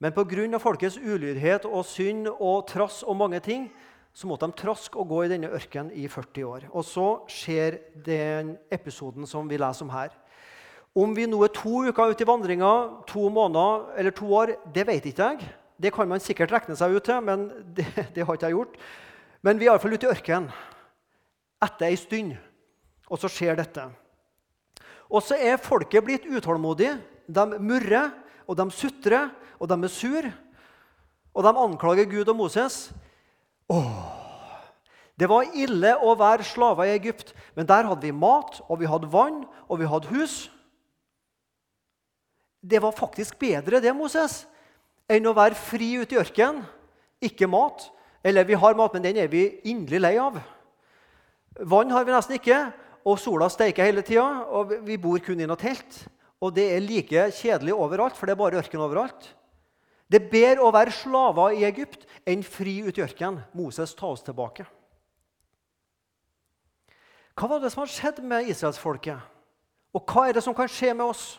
Men 0.00 0.12
pga. 0.16 0.58
folkets 0.60 0.96
ulydighet 0.96 1.64
og 1.68 1.84
synd 1.84 2.28
og 2.28 2.66
trass 2.68 3.02
og 3.04 3.16
mange 3.16 3.40
ting 3.40 3.70
så 4.12 4.26
måtte 4.26 4.48
de 4.48 4.56
traske 4.58 4.98
og 4.98 5.08
gå 5.08 5.24
i 5.24 5.32
denne 5.32 5.48
ørkenen 5.48 5.92
i 5.96 6.08
40 6.08 6.44
år. 6.44 6.68
Og 6.72 6.84
så 6.84 7.24
skjer 7.30 7.78
den 7.94 8.56
episoden 8.72 9.26
som 9.26 9.48
vi 9.48 9.56
leser 9.60 9.86
om 9.86 9.92
her. 9.94 10.12
Om 10.98 11.12
vi 11.14 11.28
nå 11.30 11.38
er 11.46 11.52
to 11.54 11.84
uker 11.86 12.10
ute 12.10 12.24
i 12.24 12.26
vandringa, 12.26 12.70
to 13.06 13.28
måneder 13.30 13.92
eller 14.00 14.14
to 14.14 14.26
år, 14.34 14.56
det 14.74 14.86
vet 14.88 15.06
ikke 15.06 15.28
jeg. 15.30 15.50
Det 15.80 15.92
kan 15.94 16.08
man 16.10 16.20
sikkert 16.20 16.50
regne 16.52 16.76
seg 16.76 16.96
ut 16.96 17.06
til, 17.06 17.22
men 17.24 17.46
det, 17.76 17.86
det 18.14 18.26
har 18.26 18.36
ikke 18.36 18.50
jeg 18.50 18.58
gjort. 18.58 18.76
Men 19.46 19.60
vi 19.60 19.68
er 19.68 19.72
iallfall 19.72 19.94
ute 19.94 20.08
i 20.08 20.12
ørkenen 20.12 20.50
etter 21.60 21.90
ei 21.90 21.96
stund, 22.00 22.36
og 23.12 23.20
så 23.20 23.28
skjer 23.28 23.58
dette. 23.60 23.84
Og 25.10 25.22
så 25.24 25.36
er 25.36 25.60
folket 25.60 26.06
blitt 26.06 26.24
utålmodig. 26.24 26.94
De 27.28 27.44
murrer, 27.60 28.14
og 28.48 28.56
de 28.58 28.66
sutrer, 28.74 29.28
og 29.60 29.68
de 29.70 29.76
er 29.76 29.92
sur. 29.92 30.30
Og 31.36 31.44
de 31.44 31.52
anklager 31.64 32.08
Gud 32.10 32.30
og 32.32 32.38
Moses. 32.38 32.78
Åh, 33.70 34.06
det 35.20 35.28
var 35.30 35.52
ille 35.52 35.92
å 36.00 36.14
være 36.18 36.46
slaver 36.48 36.88
i 36.88 36.94
Egypt, 36.96 37.34
men 37.54 37.68
der 37.68 37.86
hadde 37.86 38.06
vi 38.06 38.14
mat, 38.14 38.62
og 38.66 38.80
vi 38.80 38.88
hadde 38.88 39.10
vann, 39.12 39.44
og 39.68 39.82
vi 39.82 39.90
hadde 39.90 40.10
hus. 40.14 40.48
Det 42.60 42.80
var 42.82 42.92
faktisk 42.92 43.38
bedre, 43.40 43.80
det, 43.80 43.92
Moses, 43.96 44.44
enn 45.08 45.26
å 45.26 45.36
være 45.36 45.56
fri 45.58 45.94
ute 46.02 46.16
i 46.16 46.20
ørkenen. 46.20 46.62
Ikke 47.20 47.48
mat. 47.48 47.88
Eller 48.24 48.44
vi 48.48 48.58
har 48.58 48.76
mat, 48.76 48.92
men 48.94 49.04
den 49.04 49.18
er 49.20 49.28
vi 49.32 49.46
inderlig 49.68 50.00
lei 50.00 50.14
av. 50.20 50.38
Vann 51.68 51.92
har 51.92 52.04
vi 52.04 52.14
nesten 52.14 52.36
ikke, 52.36 52.60
og 53.04 53.18
sola 53.20 53.48
steiker 53.52 53.88
hele 53.88 54.04
tida. 54.04 54.44
Og 54.52 54.76
vi 54.86 55.00
bor 55.00 55.20
kun 55.24 55.40
i 55.40 55.48
noe 55.48 55.60
telt. 55.60 56.02
Og 56.40 56.52
det 56.56 56.66
er 56.72 56.84
like 56.84 57.26
kjedelig 57.36 57.76
overalt, 57.76 58.16
for 58.16 58.28
det 58.28 58.36
er 58.36 58.42
bare 58.42 58.60
ørken 58.60 58.84
overalt. 58.84 59.28
Det 60.10 60.20
er 60.20 60.30
bedre 60.32 60.66
å 60.66 60.74
være 60.74 60.94
slaver 60.94 61.56
i 61.56 61.66
Egypt 61.68 62.06
enn 62.28 62.42
fri 62.42 62.80
ute 62.82 63.00
i 63.00 63.04
ørkenen. 63.04 63.44
Moses, 63.56 63.92
ta 63.94 64.08
oss 64.10 64.24
tilbake. 64.26 64.66
Hva 67.38 67.48
var 67.48 67.62
det 67.62 67.70
som 67.72 67.84
har 67.84 67.92
skjedd 67.92 68.18
med 68.26 68.48
israelsfolket? 68.50 69.20
Og 69.96 70.02
hva 70.04 70.26
er 70.28 70.36
det 70.36 70.42
som 70.44 70.56
kan 70.56 70.68
skje 70.70 70.92
med 70.96 71.06
oss? 71.12 71.38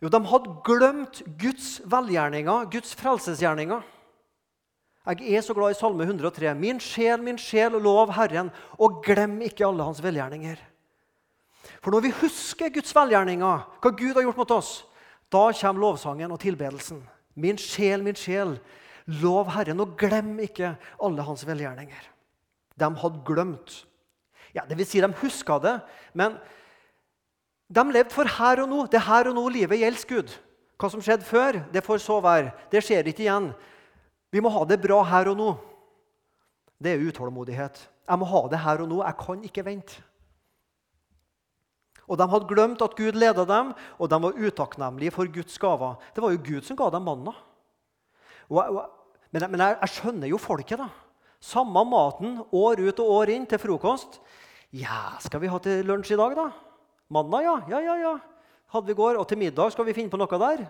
Jo, 0.00 0.08
de 0.08 0.20
hadde 0.24 0.52
glemt 0.64 1.22
Guds 1.40 1.80
velgjerninger, 1.84 2.68
Guds 2.72 2.94
frelsesgjerninger. 2.96 3.82
Jeg 5.10 5.34
er 5.36 5.44
så 5.44 5.54
glad 5.56 5.74
i 5.74 5.78
Salme 5.78 6.04
103. 6.04 6.54
Min 6.56 6.80
sjel, 6.80 7.22
min 7.24 7.38
sjel, 7.40 7.76
lov 7.82 8.12
Herren, 8.16 8.50
og 8.78 9.02
glem 9.04 9.38
ikke 9.44 9.66
alle 9.66 9.84
hans 9.84 10.02
velgjerninger. 10.04 10.60
For 11.80 11.92
når 11.92 12.04
vi 12.04 12.12
husker 12.20 12.72
Guds 12.72 12.94
velgjerninger, 12.96 13.66
hva 13.80 13.92
Gud 13.96 14.14
har 14.16 14.24
gjort 14.24 14.40
mot 14.40 14.54
oss, 14.56 14.70
da 15.32 15.48
kommer 15.56 15.84
lovsangen 15.84 16.32
og 16.32 16.40
tilbedelsen. 16.42 17.02
Min 17.40 17.60
sjel, 17.60 18.04
min 18.04 18.16
sjel, 18.18 18.56
lov 19.20 19.52
Herren, 19.54 19.80
og 19.80 19.96
glem 20.00 20.32
ikke 20.44 20.74
alle 21.00 21.24
hans 21.28 21.44
velgjerninger. 21.48 22.08
De 22.80 22.90
hadde 23.02 23.24
glemt. 23.28 23.82
Ja, 24.56 24.64
det 24.68 24.78
vil 24.80 24.88
si, 24.88 25.00
de 25.00 25.12
huska 25.20 25.60
det, 25.62 25.76
men 26.16 26.36
de 27.70 27.84
levde 27.94 28.10
for 28.10 28.26
her 28.26 28.64
og 28.64 28.70
nå. 28.70 28.84
Det 28.90 28.98
er 28.98 29.06
her 29.06 29.30
og 29.30 29.36
nå 29.38 29.44
livet 29.54 29.78
gjelder 29.78 30.08
Gud. 30.10 30.32
Hva 30.80 30.88
som 30.90 31.02
skjedde 31.04 31.28
før, 31.28 31.60
det 31.70 31.84
får 31.86 32.00
så 32.02 32.18
være. 32.24 32.50
Det 32.72 32.82
skjer 32.82 33.06
ikke 33.10 33.26
igjen. 33.26 33.50
Vi 34.32 34.42
må 34.42 34.50
ha 34.50 34.64
det 34.66 34.80
bra 34.82 35.02
her 35.06 35.30
og 35.30 35.36
nå. 35.38 35.50
Det 36.80 36.94
er 36.94 37.04
utålmodighet. 37.04 37.82
Jeg 38.08 38.18
må 38.18 38.26
ha 38.26 38.40
det 38.50 38.62
her 38.64 38.82
og 38.82 38.88
nå. 38.90 39.02
Jeg 39.04 39.18
kan 39.20 39.44
ikke 39.46 39.66
vente. 39.66 40.00
Og 42.10 42.18
De 42.18 42.26
hadde 42.26 42.48
glemt 42.50 42.82
at 42.82 42.96
Gud 42.98 43.14
leda 43.14 43.44
dem, 43.46 43.70
og 43.98 44.10
de 44.10 44.18
var 44.18 44.40
utakknemlige 44.40 45.14
for 45.14 45.30
Guds 45.30 45.58
gaver. 45.62 45.94
Det 46.14 46.24
var 46.24 46.32
jo 46.34 46.42
Gud 46.42 46.66
som 46.66 46.78
ga 46.78 46.88
dem 46.90 47.06
manna. 47.06 47.36
Men, 48.50 49.44
men 49.46 49.62
jeg, 49.62 49.76
jeg, 49.76 49.92
skjønner 49.94 50.32
jo 50.32 50.40
folket. 50.42 50.80
da. 50.80 50.88
Samme 51.38 51.84
maten 51.86 52.40
år 52.50 52.82
ut 52.82 53.04
og 53.04 53.12
år 53.20 53.30
inn 53.36 53.46
til 53.46 53.62
frokost. 53.62 54.18
Ja, 54.74 55.14
skal 55.22 55.44
vi 55.44 55.52
ha 55.52 55.62
til 55.62 55.86
lunsj 55.86 56.16
i 56.16 56.18
dag, 56.18 56.34
da? 56.34 56.48
Manna, 57.10 57.42
ja. 57.42 57.56
Ja, 57.68 57.80
ja, 57.82 57.96
ja. 57.98 58.12
Hadde 58.70 58.86
vi 58.86 58.94
går. 58.94 59.18
Og 59.18 59.26
til 59.28 59.40
middag 59.40 59.72
skal 59.74 59.88
vi 59.88 59.94
finne 59.96 60.12
på 60.12 60.20
noe 60.20 60.40
der? 60.40 60.64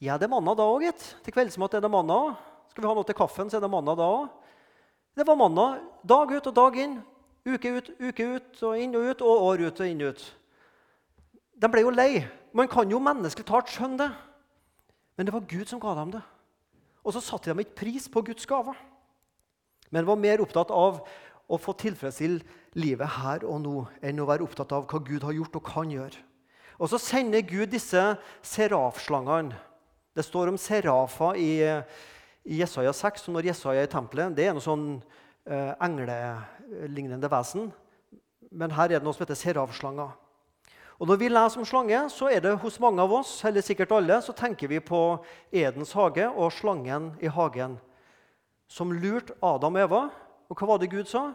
Ja, 0.00 0.16
det 0.16 0.28
er 0.28 0.32
manna 0.32 0.54
da 0.56 0.64
òg, 0.64 0.86
gitt. 0.86 1.04
Til 1.26 1.34
kveldsmat 1.34 1.76
er 1.76 1.84
det 1.84 1.90
manna. 1.92 2.36
Skal 2.72 2.84
vi 2.84 2.88
ha 2.88 2.94
noe 2.96 3.06
til 3.06 3.18
kaffen, 3.18 3.50
så 3.50 3.58
er 3.58 3.64
det 3.64 3.70
manna 3.72 3.96
da 3.98 4.06
òg. 4.08 4.28
Det 5.18 5.26
var 5.26 5.36
manna 5.36 5.66
dag 6.06 6.32
ut 6.32 6.48
og 6.48 6.54
dag 6.56 6.78
inn. 6.78 6.98
Uke 7.48 7.72
ut, 7.74 7.90
uke 8.00 8.26
ut 8.36 8.62
og 8.64 8.80
inn 8.80 8.96
og 8.96 9.08
ut, 9.10 9.24
og 9.26 9.44
år 9.50 9.64
ut 9.66 9.82
og 9.82 9.90
inn 9.90 10.04
og 10.06 10.14
ut. 10.14 10.24
De 11.58 11.70
ble 11.72 11.82
jo 11.82 11.92
lei. 11.92 12.22
Man 12.56 12.70
kan 12.70 12.88
jo 12.88 13.00
menneskelig 13.02 13.48
talt 13.48 13.72
skjønne 13.72 14.00
det. 14.00 14.10
Men 15.18 15.26
det 15.26 15.34
var 15.34 15.48
Gud 15.50 15.68
som 15.68 15.82
ga 15.82 15.96
dem 15.98 16.14
det. 16.14 16.22
Og 17.02 17.12
så 17.16 17.22
satte 17.24 17.50
de 17.50 17.64
ikke 17.64 17.80
pris 17.82 18.06
på 18.08 18.22
Guds 18.24 18.46
gaver. 18.48 18.78
Men 19.90 20.06
var 20.06 20.20
mer 20.20 20.40
opptatt 20.44 20.70
av 20.70 21.02
å 21.48 21.58
få 21.60 21.72
tilfredsstille 21.80 22.44
livet 22.78 23.16
her 23.22 23.44
og 23.48 23.62
nå 23.64 23.76
enn 24.04 24.20
å 24.20 24.26
være 24.28 24.44
opptatt 24.44 24.74
av 24.76 24.84
hva 24.90 25.00
Gud 25.04 25.24
har 25.24 25.36
gjort 25.36 25.56
og 25.56 25.64
kan 25.70 25.92
gjøre. 25.92 26.24
Og 26.78 26.92
så 26.92 27.00
sender 27.02 27.42
Gud 27.42 27.72
disse 27.72 28.02
serafslangene. 28.46 29.56
Det 30.14 30.24
står 30.26 30.52
om 30.52 30.58
serafer 30.60 31.38
i, 31.38 31.50
i 32.46 32.60
Jesaja 32.60 32.92
6. 32.94 33.28
Og 33.28 33.36
når 33.36 33.50
Jesaja 33.50 33.82
er 33.82 33.88
i 33.88 33.90
tempelet, 33.90 34.34
det 34.36 34.48
er 34.48 34.54
noe 34.54 34.64
sånn 34.64 34.86
eh, 35.46 35.72
englelignende 35.84 37.30
vesen. 37.32 37.68
Men 38.50 38.74
her 38.76 38.90
er 38.90 38.98
det 38.98 39.06
noe 39.06 39.16
som 39.16 39.24
heter 39.24 39.38
serafslanger. 39.38 40.14
Og 40.98 41.06
Når 41.06 41.18
vi 41.20 41.28
leser 41.30 41.60
om 41.60 41.66
slange, 41.66 41.98
så 42.10 42.26
er 42.26 42.42
det 42.42 42.56
hos 42.58 42.80
mange 42.82 43.02
av 43.02 43.12
oss 43.20 43.36
eller 43.46 43.62
sikkert 43.62 43.92
alle, 43.94 44.16
så 44.18 44.34
tenker 44.34 44.66
vi 44.66 44.80
på 44.82 45.02
Edens 45.54 45.92
hage 45.94 46.26
og 46.26 46.50
slangen 46.56 47.12
i 47.22 47.30
hagen, 47.30 47.76
som 48.66 48.90
lurte 48.90 49.36
Adam 49.38 49.78
og 49.78 49.84
Eva. 49.84 50.00
Og 50.48 50.56
hva 50.56 50.66
var 50.66 50.80
det 50.80 50.90
Gud 50.90 51.08
sa? 51.08 51.32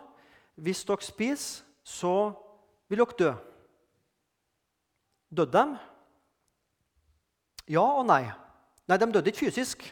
Hvis 0.56 0.84
dere 0.86 1.02
spiser, 1.02 1.64
så 1.84 2.34
vil 2.90 3.02
dere 3.02 3.18
dø. 3.20 3.34
Døde 5.38 5.52
de? 5.52 5.78
Ja 7.74 7.84
og 8.00 8.06
nei. 8.06 8.26
Nei, 8.88 8.98
de 8.98 9.12
døde 9.14 9.32
ikke 9.32 9.46
fysisk. 9.46 9.86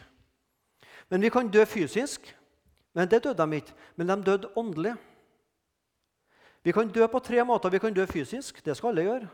Men 1.10 1.22
vi 1.22 1.30
kan 1.32 1.50
dø 1.50 1.64
fysisk. 1.64 2.36
Men 2.94 3.10
det 3.10 3.24
døde 3.24 3.46
de 3.46 3.56
ikke. 3.56 3.74
Men 3.96 4.08
de 4.08 4.22
døde 4.22 4.52
åndelig. 4.56 4.94
Vi 6.62 6.72
kan 6.72 6.92
dø 6.92 7.06
på 7.06 7.18
tre 7.18 7.44
måter. 7.44 7.70
Vi 7.70 7.78
kan 7.78 7.94
dø 7.94 8.06
fysisk. 8.06 8.64
Det 8.64 8.76
skal 8.76 8.88
alle 8.88 9.02
gjøre. 9.02 9.28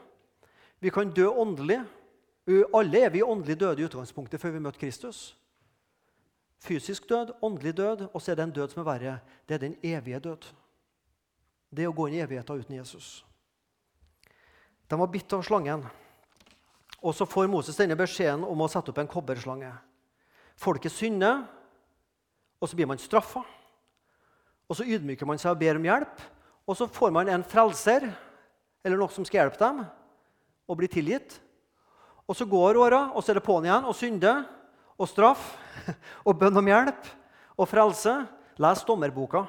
Vi 0.80 0.90
kan 0.90 1.12
dø 1.12 1.28
åndelig. 1.28 1.82
Alle 2.74 3.00
er 3.00 3.10
vi 3.10 3.22
åndelig 3.22 3.60
døde 3.60 3.82
i 3.82 3.84
utgangspunktet 3.84 4.40
før 4.40 4.50
vi 4.50 4.58
møtte 4.58 4.80
Kristus. 4.80 5.36
Fysisk 6.58 7.06
død, 7.08 7.36
åndelig 7.42 7.76
død, 7.76 8.08
og 8.12 8.22
så 8.22 8.32
er 8.32 8.38
det 8.38 8.48
en 8.48 8.54
død 8.56 8.72
som 8.72 8.82
er 8.82 8.88
verre. 8.88 9.14
Det 9.46 9.54
er 9.54 9.62
den 9.62 9.76
evige 9.82 10.18
død. 10.20 10.48
Det 11.70 11.86
å 11.86 11.94
gå 11.94 12.08
inn 12.08 12.18
i 12.18 12.22
evigheten 12.24 12.58
uten 12.58 12.78
Jesus. 12.80 13.24
De 14.88 14.98
var 14.98 15.10
bitt 15.12 15.32
av 15.36 15.44
slangen. 15.46 15.84
Og 16.98 17.14
så 17.14 17.28
får 17.28 17.46
Moses 17.50 17.76
denne 17.78 17.96
beskjeden 17.98 18.42
om 18.48 18.64
å 18.64 18.70
sette 18.70 18.90
opp 18.90 18.98
en 18.98 19.10
kobberslange. 19.10 19.70
Folket 20.58 20.92
synder, 20.92 21.44
og 22.58 22.66
så 22.66 22.74
blir 22.74 22.88
man 22.90 22.98
straffa. 22.98 23.44
Og 24.68 24.76
så 24.76 24.86
ydmyker 24.88 25.28
man 25.28 25.38
seg 25.38 25.54
og 25.54 25.60
ber 25.60 25.78
om 25.78 25.86
hjelp. 25.86 26.24
Og 26.66 26.76
så 26.76 26.88
får 26.90 27.14
man 27.14 27.30
en 27.30 27.46
frelser 27.46 28.08
eller 28.84 28.98
noe 28.98 29.12
som 29.14 29.26
skal 29.26 29.44
hjelpe 29.44 29.60
dem 29.62 29.84
og 30.68 30.80
blir 30.80 30.90
tilgitt. 30.90 31.38
Og 32.28 32.36
så 32.36 32.44
går 32.48 32.76
åra, 32.76 33.06
og 33.14 33.22
så 33.22 33.32
er 33.32 33.38
det 33.38 33.46
på'n 33.46 33.64
igjen 33.64 33.86
og 33.88 33.96
synde 33.96 34.32
og 34.98 35.08
straff 35.08 35.54
og 36.26 36.36
bønn 36.38 36.58
om 36.58 36.68
hjelp 36.68 37.08
og 37.58 37.70
frelse. 37.70 38.14
Les 38.58 38.82
dommerboka. 38.86 39.44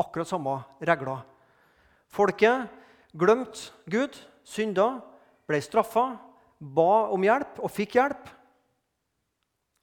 Akkurat 0.00 0.28
samme 0.28 0.58
regler. 0.80 1.22
Folket 2.12 2.68
glemte 3.16 3.72
Gud, 3.88 4.16
synda, 4.44 5.00
ble 5.48 5.60
straffa, 5.64 6.16
ba 6.60 7.06
om 7.12 7.24
hjelp 7.24 7.60
og 7.60 7.72
fikk 7.72 7.96
hjelp. 7.98 8.32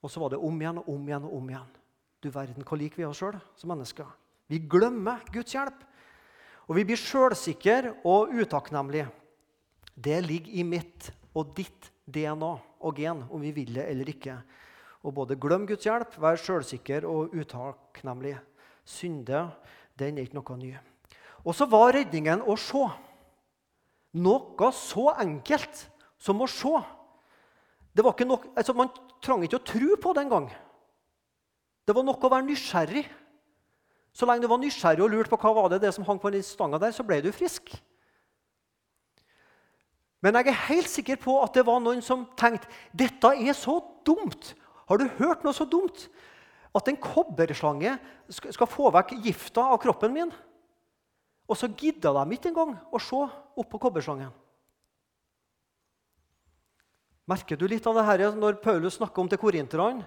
Og 0.04 0.12
så 0.12 0.22
var 0.22 0.34
det 0.34 0.42
om 0.42 0.60
igjen 0.60 0.82
og 0.82 0.90
om 0.92 1.08
igjen 1.08 1.26
og 1.30 1.38
om 1.38 1.50
igjen. 1.50 1.72
Du 2.24 2.30
verden, 2.32 2.66
hva 2.66 2.78
liker 2.80 3.02
vi 3.02 3.08
oss 3.08 3.20
sjøl 3.22 3.38
som 3.60 3.72
mennesker? 3.72 4.08
Vi 4.52 4.60
glemmer 4.70 5.24
Guds 5.34 5.56
hjelp. 5.56 5.80
Og 6.68 6.78
vi 6.78 6.86
blir 6.88 7.00
sjølsikre 7.00 7.98
og 8.08 8.32
utakknemlige. 8.32 9.10
Det 9.94 10.22
ligger 10.24 10.60
i 10.60 10.66
mitt 10.68 11.10
og 11.36 11.52
ditt 11.58 11.90
DNA 12.06 12.54
og 12.84 13.00
gen, 13.00 13.24
om 13.32 13.42
vi 13.44 13.52
vil 13.56 13.74
det 13.76 13.88
eller 13.92 14.12
ikke. 14.14 14.38
Og 15.04 15.14
både 15.14 15.36
glem 15.40 15.68
Guds 15.68 15.84
hjelp, 15.84 16.16
være 16.22 16.40
sjølsikker 16.40 17.06
og 17.10 17.34
utakknemlig. 17.36 18.38
Synde, 18.88 19.50
den 20.00 20.18
er 20.18 20.28
ikke 20.28 20.40
noe 20.40 20.58
ny. 20.60 20.74
Og 21.44 21.56
så 21.56 21.68
var 21.68 21.94
redningen 21.96 22.44
å 22.48 22.56
se. 22.60 22.84
Noe 24.24 24.70
så 24.76 25.10
enkelt 25.20 25.88
som 26.22 26.40
å 26.44 26.48
se. 26.48 26.76
Det 27.94 28.04
var 28.06 28.16
ikke 28.16 28.30
nok, 28.30 28.48
altså 28.56 28.76
Man 28.78 28.92
trang 29.24 29.44
ikke 29.46 29.60
å 29.60 29.68
tro 29.68 29.98
på 30.02 30.14
det 30.16 30.26
engang. 30.26 30.48
Det 31.88 31.96
var 31.96 32.06
nok 32.08 32.24
å 32.24 32.32
være 32.32 32.48
nysgjerrig. 32.48 33.04
Så 34.14 34.28
lenge 34.30 34.46
du 34.46 34.52
var 34.52 34.62
nysgjerrig 34.62 35.04
og 35.04 35.12
lurte 35.12 35.32
på 35.32 35.40
hva 35.42 35.54
var 35.58 35.72
det, 35.74 35.82
det 35.84 35.94
som 35.96 36.06
hang 36.08 36.20
på 36.22 36.32
den 36.34 36.44
stanga 36.46 36.80
der, 36.80 36.94
så 36.96 37.06
ble 37.08 37.20
du 37.24 37.32
frisk. 37.36 37.74
Men 40.24 40.38
jeg 40.40 40.54
er 40.54 40.66
helt 40.70 40.88
sikker 40.88 41.20
på 41.20 41.36
at 41.44 41.56
det 41.58 41.66
var 41.68 41.82
noen 41.84 42.04
som 42.06 42.28
tenkte 42.40 42.70
dette 42.96 43.34
er 43.34 43.56
så 43.58 43.82
dumt. 44.08 44.54
Har 44.90 45.00
du 45.00 45.08
hørt 45.20 45.44
noe 45.46 45.56
så 45.56 45.68
dumt? 45.70 46.08
At 46.74 46.90
en 46.90 46.98
kobberslange 46.98 47.96
skal 48.30 48.70
få 48.70 48.90
vekk 48.94 49.16
gifta 49.24 49.68
av 49.74 49.80
kroppen 49.84 50.14
min? 50.16 50.32
Og 51.50 51.60
så 51.60 51.70
gidda 51.70 52.14
de 52.16 52.38
ikke 52.38 52.50
engang 52.50 52.74
å 52.90 53.02
se 53.02 53.20
opp 53.20 53.70
på 53.70 53.82
kobberslangen. 53.84 54.32
Merker 57.30 57.56
du 57.60 57.68
litt 57.72 57.86
av 57.88 57.96
det 57.96 58.08
her 58.08 58.26
når 58.36 58.60
Paulus 58.64 58.98
snakker 58.98 59.24
om 59.24 59.30
til 59.32 59.40
korinterne? 59.40 60.04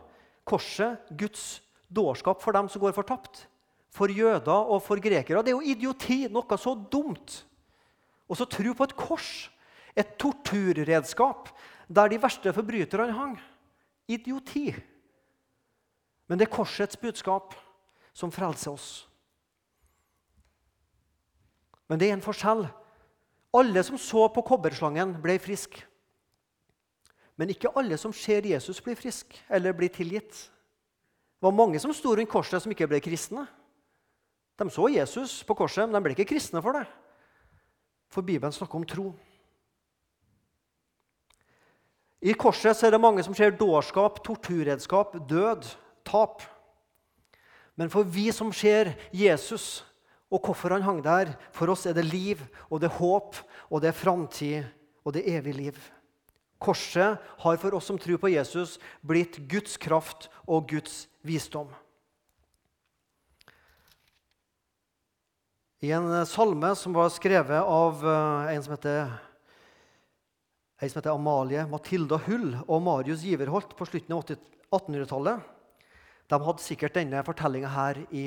Korset, 0.46 1.08
Guds 1.16 1.60
dårskap 1.88 2.42
for 2.42 2.56
dem 2.56 2.68
som 2.70 2.82
går 2.82 2.94
fortapt. 2.96 3.46
For 3.96 4.12
jøder 4.12 4.68
og 4.68 4.82
for 4.84 5.00
grekere. 5.00 5.40
Det 5.42 5.54
er 5.54 5.56
jo 5.56 5.64
idioti, 5.64 6.26
noe 6.28 6.58
så 6.60 6.74
dumt. 6.76 7.40
Og 8.28 8.36
så 8.36 8.44
tro 8.50 8.74
på 8.76 8.84
et 8.84 8.96
kors 8.98 9.30
et 9.96 10.16
torturredskap 10.20 11.48
der 11.88 12.10
de 12.12 12.20
verste 12.20 12.52
forbryterne 12.52 13.14
hang. 13.16 13.36
Idioti. 14.08 14.70
Men 16.26 16.38
det 16.38 16.46
er 16.46 16.56
korsets 16.56 16.98
budskap 16.98 17.54
som 18.16 18.32
frelser 18.34 18.72
oss. 18.72 18.88
Men 21.86 22.00
det 22.00 22.08
er 22.08 22.16
en 22.16 22.24
forskjell. 22.24 22.66
Alle 23.56 23.82
som 23.86 23.98
så 23.98 24.26
på 24.34 24.42
kobberslangen, 24.46 25.14
ble 25.22 25.38
friske. 25.42 25.84
Men 27.36 27.52
ikke 27.52 27.72
alle 27.76 27.98
som 28.00 28.14
ser 28.16 28.46
Jesus, 28.48 28.80
blir 28.82 28.96
friske 28.98 29.38
eller 29.52 29.76
blir 29.76 29.92
tilgitt. 29.92 30.32
Det 31.36 31.44
var 31.44 31.54
mange 31.54 31.80
som 31.80 31.92
sto 31.94 32.14
rundt 32.16 32.32
korset, 32.32 32.62
som 32.62 32.72
ikke 32.72 32.88
ble 32.90 33.00
kristne. 33.04 33.44
De 34.56 34.70
så 34.72 34.88
Jesus 34.88 35.42
på 35.44 35.54
korset, 35.54 35.84
men 35.84 35.98
de 35.98 36.04
ble 36.06 36.16
ikke 36.16 36.30
kristne 36.32 36.62
for 36.64 36.78
det. 36.78 36.86
For 38.08 38.24
Bibelen 38.24 38.54
snakker 38.54 38.80
om 38.80 38.86
tro. 38.88 39.10
I 42.24 42.32
korset 42.32 42.80
er 42.84 42.94
det 42.94 43.00
mange 43.02 43.24
som 43.24 43.34
ser 43.36 43.56
dårskap, 43.58 44.22
torturredskap, 44.24 45.18
død, 45.28 45.66
tap. 46.06 46.44
Men 47.76 47.92
for 47.92 48.08
vi 48.08 48.30
som 48.32 48.52
ser 48.56 48.94
Jesus, 49.12 49.84
og 50.32 50.48
hvorfor 50.48 50.74
han 50.74 50.86
hang 50.86 51.02
der, 51.04 51.34
for 51.54 51.70
oss 51.70 51.84
er 51.86 51.94
det 51.94 52.06
liv, 52.08 52.40
og 52.70 52.80
det 52.80 52.88
er 52.88 52.98
håp, 52.98 53.36
og 53.68 53.82
det 53.82 53.92
er 53.92 54.00
framtid, 54.00 54.64
og 55.04 55.14
det 55.14 55.22
er 55.26 55.40
evig 55.40 55.54
liv. 55.54 55.80
Korset 56.58 57.20
har 57.42 57.58
for 57.60 57.76
oss 57.76 57.90
som 57.90 57.98
tror 58.00 58.18
på 58.18 58.32
Jesus, 58.32 58.78
blitt 59.04 59.36
Guds 59.50 59.76
kraft 59.76 60.30
og 60.48 60.70
Guds 60.72 61.04
visdom. 61.26 61.68
I 65.84 65.92
en 65.92 66.08
salme 66.26 66.72
som 66.74 66.96
var 66.96 67.12
skrevet 67.12 67.60
av 67.60 68.00
eh, 68.00 68.54
en 68.54 68.62
som 68.64 68.72
heter, 68.72 69.12
en 70.76 70.90
som 70.90 70.98
heter 71.00 71.14
Amalie 71.14 71.64
Matilda 71.70 72.18
Hull 72.26 72.50
og 72.66 72.82
Marius 72.84 73.24
Giverholt 73.24 73.72
på 73.78 73.86
slutten 73.88 74.12
av 74.12 74.26
1800-tallet 74.28 75.40
De 76.28 76.38
hadde 76.42 76.64
sikkert 76.64 76.98
denne 76.98 77.22
fortellinga 77.24 77.70
her 77.72 78.02
i, 78.10 78.26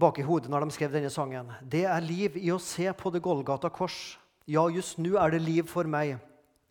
bak 0.00 0.20
i 0.22 0.24
hodet 0.24 0.48
når 0.52 0.64
de 0.64 0.76
skrev 0.76 0.94
denne 0.94 1.10
sangen. 1.12 1.50
Det 1.60 1.82
er 1.84 2.04
liv 2.06 2.38
i 2.40 2.52
å 2.54 2.60
se 2.62 2.86
på 2.96 3.12
det 3.12 3.20
Golgata 3.24 3.68
kors. 3.74 4.16
Ja, 4.48 4.64
just 4.70 5.00
nå 5.02 5.18
er 5.20 5.34
det 5.34 5.42
liv 5.42 5.66
for 5.68 5.84
meg. 5.84 6.14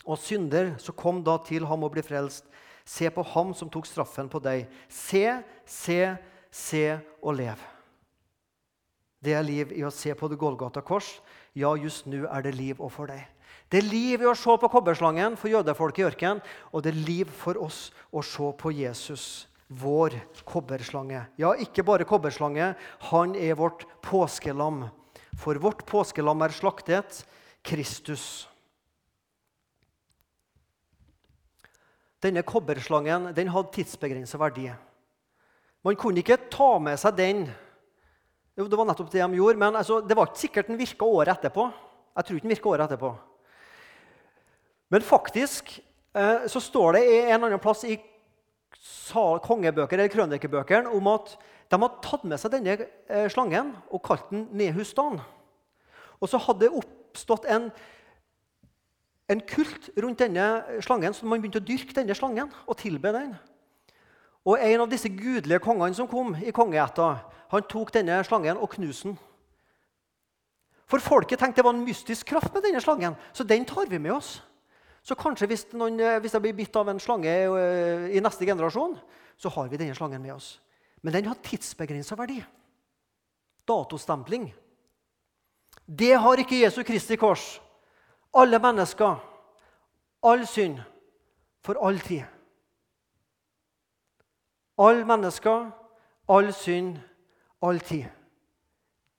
Og 0.08 0.18
synder, 0.18 0.74
så 0.82 0.96
kom 0.98 1.20
da 1.22 1.36
til 1.46 1.68
ham 1.70 1.84
og 1.86 1.94
bli 1.94 2.02
frelst. 2.02 2.48
Se 2.88 3.12
på 3.14 3.26
ham 3.36 3.52
som 3.54 3.70
tok 3.70 3.86
straffen 3.86 4.32
på 4.32 4.42
deg. 4.42 4.72
Se, 4.90 5.44
se, 5.68 6.00
se 6.50 6.86
og 7.22 7.38
lev. 7.38 7.60
Det 9.22 9.36
er 9.38 9.46
liv 9.46 9.76
i 9.78 9.84
å 9.86 9.94
se 9.94 10.16
på 10.18 10.32
det 10.32 10.40
Golgata 10.42 10.82
kors. 10.82 11.20
Ja, 11.54 11.76
just 11.78 12.08
nå 12.10 12.24
er 12.26 12.48
det 12.48 12.56
liv 12.58 12.82
og 12.82 12.90
for 12.96 13.12
deg. 13.12 13.28
Det 13.72 13.80
er 13.80 13.88
liv 13.88 14.24
i 14.24 14.28
å 14.28 14.36
se 14.36 14.52
på 14.60 14.70
kobberslangen 14.72 15.38
for 15.40 15.52
jødefolket 15.52 16.04
i 16.04 16.08
ørkenen, 16.10 16.42
og 16.76 16.84
det 16.84 16.92
er 16.92 17.06
liv 17.08 17.30
for 17.32 17.56
oss 17.64 17.86
å 18.12 18.24
se 18.26 18.50
på 18.60 18.74
Jesus, 18.76 19.48
vår 19.72 20.18
kobberslange. 20.44 21.24
Ja, 21.40 21.54
ikke 21.56 21.86
bare 21.88 22.08
kobberslange, 22.08 22.74
han 23.08 23.36
er 23.40 23.56
vårt 23.56 23.86
påskelam. 24.04 24.90
For 25.40 25.56
vårt 25.64 25.86
påskelam 25.88 26.44
er 26.44 26.56
slaktet, 26.56 27.24
Kristus. 27.64 28.50
Denne 32.22 32.44
kobberslangen 32.46 33.32
den 33.38 33.50
hadde 33.50 33.74
tidsbegrensa 33.80 34.38
verdi. 34.42 34.68
Man 35.82 35.98
kunne 35.98 36.22
ikke 36.22 36.38
ta 36.52 36.76
med 36.84 37.00
seg 37.02 37.16
den. 37.18 37.46
Jo, 38.60 38.68
det 38.68 38.78
var 38.78 38.86
nettopp 38.92 39.10
det 39.10 39.24
de 39.24 39.40
gjorde, 39.40 39.58
men 39.58 39.80
altså, 39.80 40.04
det 40.06 40.18
var 40.18 40.30
ikke 40.30 40.44
sikkert 40.44 40.70
den 40.70 40.78
virka 40.82 41.08
året 41.08 41.40
etterpå. 41.40 41.72
Jeg 42.12 42.28
tror 42.28 42.38
ikke 42.38 42.46
den 42.46 42.54
virka 42.54 42.76
året 42.76 42.90
etterpå. 42.90 43.16
Men 44.92 45.06
faktisk 45.08 45.78
eh, 46.14 46.48
så 46.52 46.60
står 46.60 46.98
det 46.98 47.06
en 47.32 47.48
annen 47.48 47.62
plass 47.64 47.86
i 47.88 47.98
kongebøker 49.12 49.98
eller 49.98 50.12
krønikebøkene 50.12 50.92
om 50.92 51.08
at 51.12 51.34
de 51.72 51.80
hadde 51.80 52.04
tatt 52.04 52.28
med 52.28 52.40
seg 52.40 52.54
denne 52.56 52.76
eh, 52.76 53.28
slangen 53.32 53.72
og 53.90 54.04
kalt 54.04 54.28
den 54.34 54.50
Nehustan. 54.60 55.22
Og 56.20 56.30
så 56.30 56.40
hadde 56.44 56.68
det 56.68 56.76
oppstått 56.84 57.48
en 57.52 57.72
en 59.32 59.40
kult 59.48 59.90
rundt 59.96 60.20
denne 60.20 60.82
slangen, 60.84 61.14
så 61.16 61.26
man 61.26 61.40
begynte 61.40 61.62
å 61.62 61.64
dyrke 61.64 61.96
denne 61.96 62.16
slangen 62.18 62.50
og 62.66 62.78
tilbe 62.82 63.14
den. 63.16 63.34
Og 64.44 64.60
En 64.60 64.84
av 64.84 64.90
disse 64.90 65.10
gudelige 65.10 65.62
kongene 65.64 65.96
som 65.96 66.10
kom 66.10 66.34
i 66.36 66.52
kongeætta, 66.52 67.14
han 67.52 67.68
tok 67.70 67.94
denne 67.94 68.20
slangen 68.28 68.58
og 68.58 68.74
knuste 68.76 69.12
den. 69.12 69.20
For 70.90 71.00
folket 71.00 71.40
tenkte 71.40 71.62
det 71.62 71.66
var 71.66 71.76
en 71.78 71.86
mystisk 71.86 72.28
kraft 72.28 72.52
med 72.54 72.66
denne 72.66 72.82
slangen, 72.84 73.16
så 73.32 73.48
den 73.48 73.64
tar 73.66 73.88
vi 73.88 74.00
med 74.02 74.12
oss. 74.12 74.42
Så 75.02 75.18
kanskje 75.18 75.50
hvis, 75.50 75.66
noen, 75.74 75.98
hvis 76.22 76.36
jeg 76.36 76.44
blir 76.44 76.58
bitt 76.58 76.76
av 76.78 76.90
en 76.92 77.02
slange 77.02 77.32
eh, 77.32 78.10
i 78.14 78.22
neste 78.22 78.46
generasjon, 78.46 78.94
så 79.38 79.50
har 79.56 79.72
vi 79.72 79.80
denne 79.82 79.98
slangen 79.98 80.22
med 80.22 80.36
oss. 80.36 80.54
Men 81.02 81.16
den 81.16 81.30
har 81.30 81.40
tidsbegrensa 81.42 82.16
verdi. 82.20 82.38
Datostempling. 83.68 84.52
Det 85.86 86.14
har 86.22 86.42
ikke 86.42 86.62
Jesu 86.62 86.84
Kristi 86.86 87.18
kors 87.18 87.56
alle 88.34 88.60
mennesker, 88.64 89.16
all 90.24 90.46
synd, 90.48 90.80
for 91.62 91.80
all 91.84 92.00
tid. 92.00 92.24
Alle 94.80 95.06
mennesker, 95.06 95.70
all 96.32 96.54
synd, 96.56 96.98
all 97.62 97.80
tid. 97.80 98.08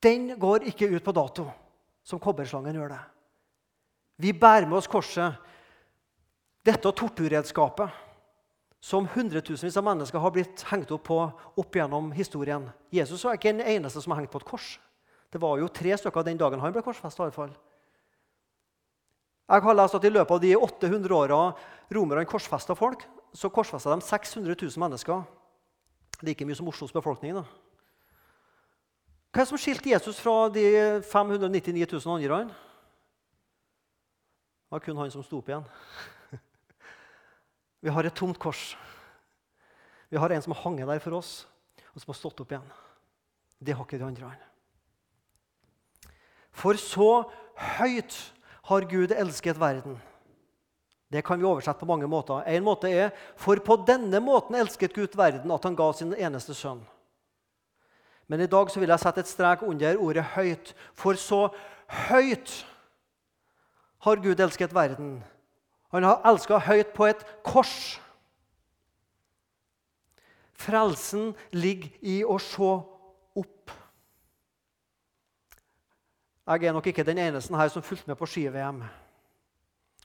Den 0.02 0.32
går 0.38 0.66
ikke 0.72 0.88
ut 0.90 1.04
på 1.04 1.14
dato, 1.14 1.46
som 2.02 2.20
kobberslangen 2.20 2.74
gjør 2.74 2.94
det. 2.96 3.02
Vi 4.22 4.32
bærer 4.32 4.66
med 4.66 4.80
oss 4.80 4.90
korset, 4.90 5.36
dette 6.66 6.92
torturredskapet, 6.94 7.90
som 8.82 9.06
hundretusenvis 9.06 9.76
av 9.78 9.86
mennesker 9.86 10.18
har 10.18 10.32
blitt 10.34 10.62
hengt 10.70 10.90
opp 10.94 11.04
på 11.06 11.18
opp 11.58 11.76
gjennom 11.76 12.10
historien. 12.14 12.64
Jesus 12.90 13.22
var 13.24 13.38
ikke 13.38 13.52
den 13.54 13.66
eneste 13.76 14.02
som 14.02 14.14
har 14.14 14.22
hengt 14.22 14.32
på 14.32 14.40
et 14.42 14.48
kors. 14.48 14.72
Det 15.30 15.40
var 15.40 15.60
jo 15.60 15.70
tre 15.70 15.94
stykker 15.96 16.26
den 16.26 16.40
dagen 16.40 16.60
han 16.60 16.74
ble 16.74 16.82
korsfesta. 16.84 17.30
Jeg 19.52 19.64
har 19.64 19.76
lest 19.78 19.94
at 19.94 20.04
I 20.04 20.10
løpet 20.10 20.34
av 20.34 20.42
de 20.42 20.56
800 20.56 21.14
åra 21.14 21.40
romerne 21.94 22.26
korsfesta 22.26 22.74
folk, 22.78 23.06
så 23.32 23.50
korsfesta 23.50 23.94
de 23.94 24.04
600 24.04 24.56
000 24.60 24.82
mennesker. 24.82 25.22
Like 26.22 26.46
mye 26.46 26.58
som 26.58 26.68
Oslos 26.68 26.92
befolkning. 26.94 27.34
da. 27.34 27.44
Hva 29.32 29.40
er 29.40 29.46
det 29.46 29.48
som 29.48 29.58
skilte 29.58 29.88
Jesus 29.88 30.20
fra 30.20 30.48
de 30.52 31.00
599 31.08 31.86
000 31.88 32.14
andre? 32.14 32.44
Det 34.68 34.74
var 34.74 34.80
kun 34.84 34.96
han 35.00 35.10
som 35.10 35.24
sto 35.24 35.38
opp 35.38 35.48
igjen. 35.48 35.64
Vi 37.82 37.90
har 37.90 38.06
et 38.06 38.14
tomt 38.14 38.38
kors. 38.38 38.76
Vi 40.12 40.20
har 40.20 40.30
en 40.30 40.42
som 40.44 40.54
har 40.54 40.62
hanget 40.62 40.88
der 40.88 41.02
for 41.02 41.18
oss, 41.18 41.46
og 41.94 42.00
som 42.00 42.12
har 42.12 42.18
stått 42.20 42.40
opp 42.44 42.52
igjen. 42.52 42.72
Det 43.58 43.74
har 43.74 43.86
ikke 43.86 43.98
de 43.98 44.06
andre. 44.06 44.30
For 46.52 46.78
så 46.78 47.24
høyt 47.78 48.16
har 48.68 48.88
Gud 48.90 49.14
elsket 49.16 49.58
verden. 49.58 49.96
Det 51.12 51.24
kan 51.26 51.40
vi 51.40 51.44
oversette 51.44 51.80
på 51.80 51.88
mange 51.88 52.08
måter. 52.08 52.44
En 52.48 52.64
måte 52.64 52.88
er 52.88 53.10
for 53.36 53.60
på 53.60 53.76
denne 53.88 54.20
måten 54.24 54.56
elsket 54.56 54.94
Gud 54.96 55.16
verden 55.18 55.50
at 55.52 55.64
han 55.66 55.76
ga 55.76 55.90
sin 55.92 56.14
eneste 56.14 56.54
sønn. 56.56 56.80
Men 58.30 58.40
i 58.40 58.48
dag 58.48 58.70
så 58.72 58.80
vil 58.80 58.88
jeg 58.88 59.02
sette 59.02 59.20
et 59.20 59.28
strek 59.28 59.64
under 59.66 59.98
ordet 60.00 60.24
'høyt'. 60.24 60.72
For 60.94 61.18
så 61.20 61.50
høyt 62.08 62.64
har 63.98 64.16
Gud 64.16 64.40
elsket 64.40 64.72
verden. 64.74 65.22
Han 65.92 66.06
har 66.08 66.22
elska 66.24 66.58
høyt 66.64 66.94
på 66.96 67.06
et 67.10 67.20
kors. 67.44 68.00
Frelsen 70.56 71.32
ligger 71.52 71.90
i 72.00 72.22
å 72.24 72.38
se 72.40 72.70
opp. 73.42 73.74
Jeg 76.52 76.68
er 76.68 76.74
nok 76.74 76.88
ikke 76.90 77.04
den 77.06 77.20
eneste 77.22 77.56
her 77.58 77.70
som 77.72 77.84
fulgte 77.84 78.10
med 78.10 78.18
på 78.18 78.28
ski-VM. 78.28 78.80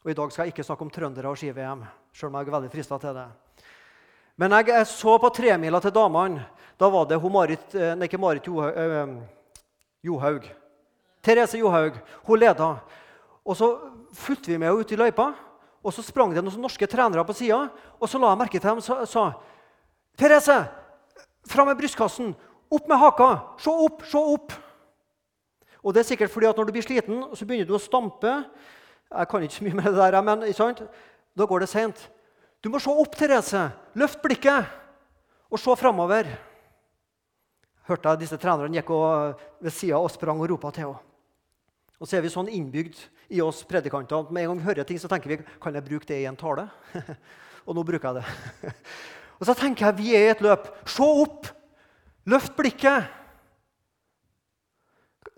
Og 0.03 0.11
I 0.11 0.17
dag 0.17 0.31
skal 0.31 0.45
jeg 0.45 0.53
ikke 0.53 0.65
snakke 0.67 0.85
om 0.85 0.91
trøndere 0.93 1.31
og 1.31 1.39
ski-VM, 1.39 1.81
selv 2.13 2.29
om 2.29 2.37
jeg 2.37 2.47
er 2.47 2.57
veldig 2.57 2.73
frista 2.73 2.99
til 3.01 3.17
det. 3.17 3.27
Men 4.37 4.53
jeg 4.59 4.85
så 4.91 5.17
på 5.17 5.31
tremila 5.33 5.81
til 5.81 5.95
damene. 5.95 6.45
Da 6.77 6.91
var 6.93 7.07
det 7.09 7.17
hun 7.17 7.33
Marit, 7.33 7.73
eh, 7.73 7.95
nei, 7.97 8.05
ikke 8.05 8.19
Marit 8.21 8.45
Johaug, 8.45 9.23
Johaug. 10.05 10.43
Therese 11.25 11.57
Johaug. 11.57 11.97
Hun 12.27 12.39
leda. 12.39 12.75
Og 13.43 13.57
så 13.57 13.71
fulgte 14.13 14.51
vi 14.51 14.57
med 14.57 14.69
henne 14.69 14.79
ut 14.83 14.91
i 14.91 14.99
løypa. 14.99 15.31
Og 15.87 15.93
så 15.95 16.03
sprang 16.03 16.33
det 16.35 16.43
noen 16.43 16.59
norske 16.59 16.87
trenere 16.91 17.23
på 17.23 17.35
sida. 17.37 17.61
Og 17.95 18.09
så 18.11 18.19
la 18.19 18.33
jeg 18.33 18.41
merke 18.41 18.59
til 18.59 18.67
dem 18.67 18.81
og 18.83 19.07
sa 19.07 19.29
Therese, 20.19 20.57
fram 21.47 21.69
med 21.69 21.77
brystkassen! 21.79 22.33
Opp 22.73 22.89
med 22.89 22.99
haka! 22.99 23.29
Se 23.63 23.71
opp! 23.71 24.01
Se 24.03 24.19
opp! 24.19 24.55
Og 25.79 25.93
det 25.95 26.01
er 26.01 26.09
sikkert 26.09 26.33
fordi 26.33 26.49
at 26.49 26.57
Når 26.57 26.67
du 26.67 26.73
blir 26.75 26.83
sliten, 26.83 27.21
så 27.31 27.47
begynner 27.47 27.69
du 27.69 27.77
å 27.77 27.79
stampe. 27.79 28.33
Jeg 29.07 29.29
kan 29.31 29.45
ikke 29.45 29.55
så 29.55 29.67
mye 29.67 29.77
med 29.79 29.87
det 29.87 29.95
der, 29.95 30.19
men 30.25 30.43
da 31.37 31.45
går 31.47 31.63
det 31.63 31.69
seint. 31.71 32.01
Du 32.59 32.67
må 32.73 32.81
se 32.83 32.91
opp, 32.91 33.15
Therese. 33.15 33.69
Løft 33.95 34.19
blikket 34.25 34.67
og 35.47 35.61
se 35.61 35.75
framover. 35.79 36.27
Hørte 37.87 38.11
jeg 38.11 38.25
disse 38.25 38.39
trenerne 38.41 38.75
gikk 38.75 38.91
ved 38.91 39.71
sida 39.71 40.01
og 40.01 40.11
sprang 40.11 40.41
og 40.41 40.49
ropa 40.51 40.73
til 40.75 40.89
henne. 40.89 41.05
Og 42.01 42.09
så 42.09 42.17
er 42.17 42.25
vi 42.25 42.33
sånn 42.33 42.51
innbygd 42.51 42.99
i 43.29 43.41
oss 43.43 43.63
predikanter 43.67 44.31
med 44.31 44.43
en 44.43 44.53
gang 44.53 44.61
vi 44.61 44.67
hører 44.69 44.87
ting, 44.87 44.99
så 44.99 45.09
tenker 45.11 45.33
vi 45.33 45.39
kan 45.61 45.75
jeg 45.75 45.85
bruke 45.85 46.07
det 46.07 46.21
i 46.21 46.27
en 46.29 46.39
tale. 46.39 46.67
og 47.67 47.75
nå 47.75 47.83
bruker 47.87 48.09
jeg 48.09 48.21
det. 48.21 48.73
og 49.39 49.45
så 49.49 49.55
tenker 49.57 49.87
jeg 49.87 49.99
vi 49.99 50.15
er 50.15 50.27
i 50.27 50.33
et 50.35 50.43
løp. 50.45 50.69
Se 50.87 51.03
opp! 51.03 51.51
Løft 52.27 52.55
blikket! 52.57 53.13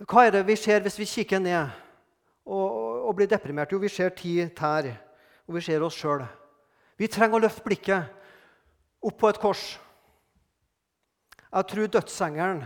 Hva 0.08 0.26
er 0.26 0.38
det 0.38 0.46
vi 0.48 0.56
ser 0.56 0.82
hvis 0.86 0.98
vi 1.00 1.10
kikker 1.10 1.42
ned 1.44 1.60
og, 2.48 2.64
og, 2.64 2.94
og 3.10 3.16
blir 3.18 3.28
deprimert? 3.30 3.74
Jo, 3.74 3.82
vi 3.82 3.92
ser 3.92 4.14
ti 4.16 4.38
tær 4.56 4.88
og 5.50 5.58
vi 5.58 5.66
ser 5.66 5.84
oss 5.84 5.98
sjøl. 5.98 6.24
Vi 7.00 7.10
trenger 7.10 7.40
å 7.40 7.44
løfte 7.44 7.66
blikket 7.66 9.06
opp 9.06 9.18
på 9.20 9.30
et 9.32 9.40
kors. 9.42 9.64
Jeg 11.50 11.66
tror 11.72 11.90
dødsengelen, 11.90 12.60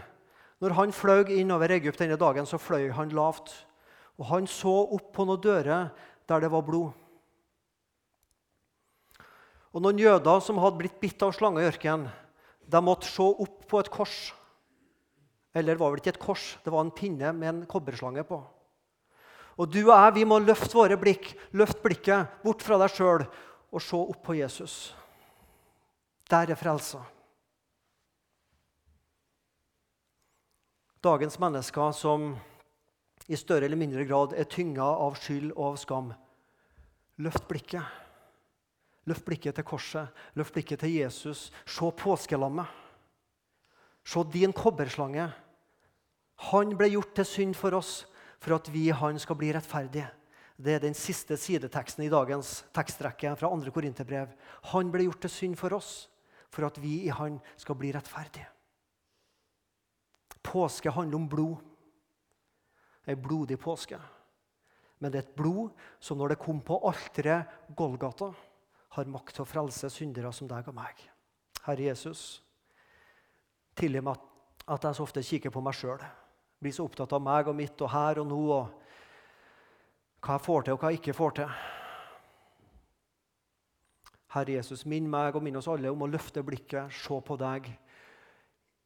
når 0.60 0.76
han 0.76 0.96
fløy 0.96 1.32
innover 1.38 1.72
Egypt 1.72 2.02
denne 2.04 2.18
dagen, 2.20 2.48
så 2.48 2.60
fløy 2.60 2.90
han 2.96 3.14
lavt. 3.16 3.54
Og 4.22 4.28
han 4.30 4.50
så 4.50 4.74
opp 4.94 5.12
på 5.16 5.26
noen 5.26 5.42
dører 5.42 5.90
der 6.30 6.44
det 6.44 6.52
var 6.54 6.66
blod. 6.66 6.92
Og 9.74 9.82
Noen 9.82 9.98
jøder 9.98 10.42
som 10.46 10.60
hadde 10.62 10.78
blitt 10.78 11.00
bitt 11.02 11.24
av 11.26 11.34
slange 11.34 11.64
i 11.64 11.66
ørkenen, 11.66 12.12
de 12.64 12.80
måtte 12.80 13.10
se 13.10 13.26
opp 13.26 13.64
på 13.68 13.80
et 13.82 13.90
kors. 13.92 14.18
Eller 15.54 15.74
det 15.74 15.82
var 15.82 15.92
vel 15.92 16.02
ikke 16.02 16.14
et 16.14 16.22
kors, 16.22 16.44
det 16.64 16.74
var 16.74 16.86
en 16.86 16.94
pinne 16.94 17.34
med 17.34 17.50
en 17.50 17.64
kobberslange 17.70 18.24
på. 18.30 18.38
Og 19.58 19.70
du 19.70 19.82
og 19.84 19.94
jeg 19.94 20.14
vi 20.18 20.28
må 20.30 20.40
løfte 20.42 20.78
våre 20.78 20.98
blikk, 20.98 21.34
løfte 21.54 21.82
blikket 21.84 22.40
bort 22.46 22.64
fra 22.66 22.80
deg 22.82 22.94
sjøl 22.94 23.26
og 23.26 23.82
se 23.82 23.98
opp 23.98 24.22
på 24.26 24.38
Jesus. 24.38 24.94
Der 26.30 26.54
er 26.54 26.58
frelsa. 26.58 27.02
Dagens 31.04 31.36
mennesker 31.42 31.92
som 31.98 32.32
i 33.28 33.38
større 33.40 33.66
eller 33.66 33.80
mindre 33.80 34.06
grad 34.08 34.34
er 34.36 34.48
tynga 34.50 34.84
av 34.84 35.18
skyld 35.20 35.52
og 35.54 35.66
av 35.72 35.78
skam. 35.80 36.14
Løft 37.24 37.48
blikket. 37.48 37.84
Løft 39.08 39.26
blikket 39.28 39.58
til 39.58 39.68
korset, 39.68 40.24
løft 40.40 40.56
blikket 40.56 40.80
til 40.84 40.96
Jesus. 40.96 41.50
Se 41.66 41.92
påskelammet. 41.92 42.68
Se 44.04 44.24
din 44.32 44.54
kobberslange. 44.56 45.30
Han 46.52 46.76
ble 46.78 46.90
gjort 46.92 47.14
til 47.16 47.28
synd 47.28 47.56
for 47.56 47.76
oss 47.78 48.04
for 48.44 48.58
at 48.58 48.68
vi 48.72 48.90
i 48.90 48.96
han 48.96 49.20
skal 49.20 49.38
bli 49.40 49.52
rettferdige. 49.56 50.10
Det 50.60 50.76
er 50.76 50.84
den 50.84 50.96
siste 50.96 51.38
sideteksten 51.40 52.04
i 52.06 52.12
dagens 52.12 52.62
tekstrekke 52.76 53.34
fra 53.40 53.50
2. 53.50 53.72
Korinterbrev. 53.74 54.32
Han 54.72 54.92
ble 54.92 55.08
gjort 55.08 55.24
til 55.26 55.34
synd 55.34 55.60
for 55.60 55.76
oss 55.76 55.94
for 56.54 56.68
at 56.68 56.78
vi 56.82 57.06
i 57.08 57.14
han 57.14 57.40
skal 57.58 57.78
bli 57.80 57.92
rettferdige. 57.96 58.50
Påske 60.44 60.92
handler 60.92 61.18
om 61.18 61.30
blod. 61.30 61.73
Ei 63.08 63.16
blodig 63.20 63.60
påske. 63.60 64.00
Men 65.00 65.12
det 65.12 65.20
er 65.20 65.26
et 65.28 65.36
blod 65.36 65.74
som 66.00 66.20
når 66.20 66.34
det 66.34 66.42
kom 66.44 66.62
på 66.64 66.80
alteret 66.88 67.72
Golgata, 67.76 68.32
har 68.94 69.10
makt 69.10 69.34
til 69.36 69.44
å 69.44 69.50
frelse 69.50 69.90
syndere 69.90 70.30
som 70.36 70.48
deg 70.48 70.68
og 70.70 70.76
meg. 70.78 71.00
Herre 71.66 71.88
Jesus, 71.90 72.44
tilgi 73.76 74.04
meg 74.06 74.22
at 74.70 74.86
jeg 74.86 74.96
så 74.96 75.04
ofte 75.04 75.24
kikker 75.26 75.52
på 75.52 75.64
meg 75.66 75.76
sjøl. 75.76 76.04
Blir 76.62 76.76
så 76.76 76.86
opptatt 76.86 77.16
av 77.18 77.24
meg 77.26 77.50
og 77.50 77.58
mitt 77.58 77.82
og 77.82 77.90
her 77.92 78.22
og 78.22 78.30
nå 78.30 78.42
og 78.54 78.80
hva 80.24 80.38
jeg 80.38 80.46
får 80.46 80.64
til, 80.64 80.76
og 80.76 80.80
hva 80.80 80.92
jeg 80.94 81.02
ikke 81.02 81.18
får 81.18 81.34
til. 81.42 81.56
Herre 84.34 84.56
Jesus, 84.56 84.86
minn 84.90 85.10
meg 85.10 85.36
og 85.36 85.44
minn 85.46 85.60
oss 85.60 85.68
alle 85.70 85.92
om 85.92 86.06
å 86.06 86.10
løfte 86.10 86.46
blikket, 86.46 86.94
se 86.96 87.20
på 87.28 87.36
deg 87.38 87.68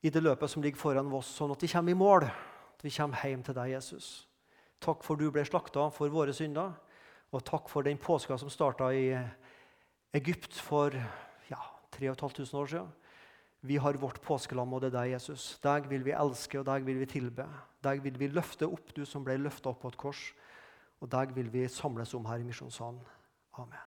i 0.01 0.11
det 0.13 0.23
løpet 0.23 0.51
som 0.51 0.63
ligger 0.63 0.81
foran 0.81 1.13
oss, 1.13 1.29
sånn 1.37 1.53
at 1.53 1.61
vi 1.63 1.69
kommer 1.71 1.93
i 1.93 1.99
mål, 1.99 2.25
at 2.77 2.85
vi 2.85 2.93
kommer 2.93 3.25
hjem 3.25 3.43
til 3.43 3.57
deg, 3.57 3.71
Jesus. 3.73 4.27
Takk 4.83 5.01
for 5.05 5.17
du 5.17 5.31
ble 5.33 5.41
slakta 5.47 5.87
for 5.93 6.13
våre 6.13 6.35
synder, 6.37 6.75
og 7.33 7.43
takk 7.43 7.71
for 7.71 7.83
den 7.83 7.97
påska 7.97 8.37
som 8.37 8.51
starta 8.53 8.91
i 8.93 9.09
Egypt 10.15 10.59
for 10.61 10.93
ja, 11.49 11.59
3500 11.97 12.61
år 12.61 12.71
siden. 12.71 12.93
Vi 13.65 13.79
har 13.81 13.97
vårt 13.97 14.21
påskelam, 14.21 14.73
og 14.73 14.81
det 14.81 14.91
er 14.91 14.99
deg, 14.99 15.15
Jesus. 15.15 15.57
Deg 15.63 15.89
vil 15.89 16.05
vi 16.05 16.13
elske, 16.13 16.61
og 16.61 16.69
deg 16.69 16.85
vil 16.85 17.01
vi 17.01 17.09
tilbe. 17.09 17.47
Deg 17.83 18.05
vil 18.05 18.21
vi 18.21 18.29
løfte 18.29 18.69
opp, 18.69 18.93
du 18.93 19.03
som 19.05 19.25
ble 19.25 19.39
løfta 19.41 19.73
opp 19.73 19.81
på 19.81 19.91
et 19.91 19.99
kors. 20.05 20.23
Og 21.01 21.09
deg 21.11 21.33
vil 21.35 21.49
vi 21.53 21.65
samles 21.69 22.13
om 22.17 22.29
her 22.29 22.41
i 22.41 22.47
misjonssalen. 22.47 23.01
Amen. 23.57 23.85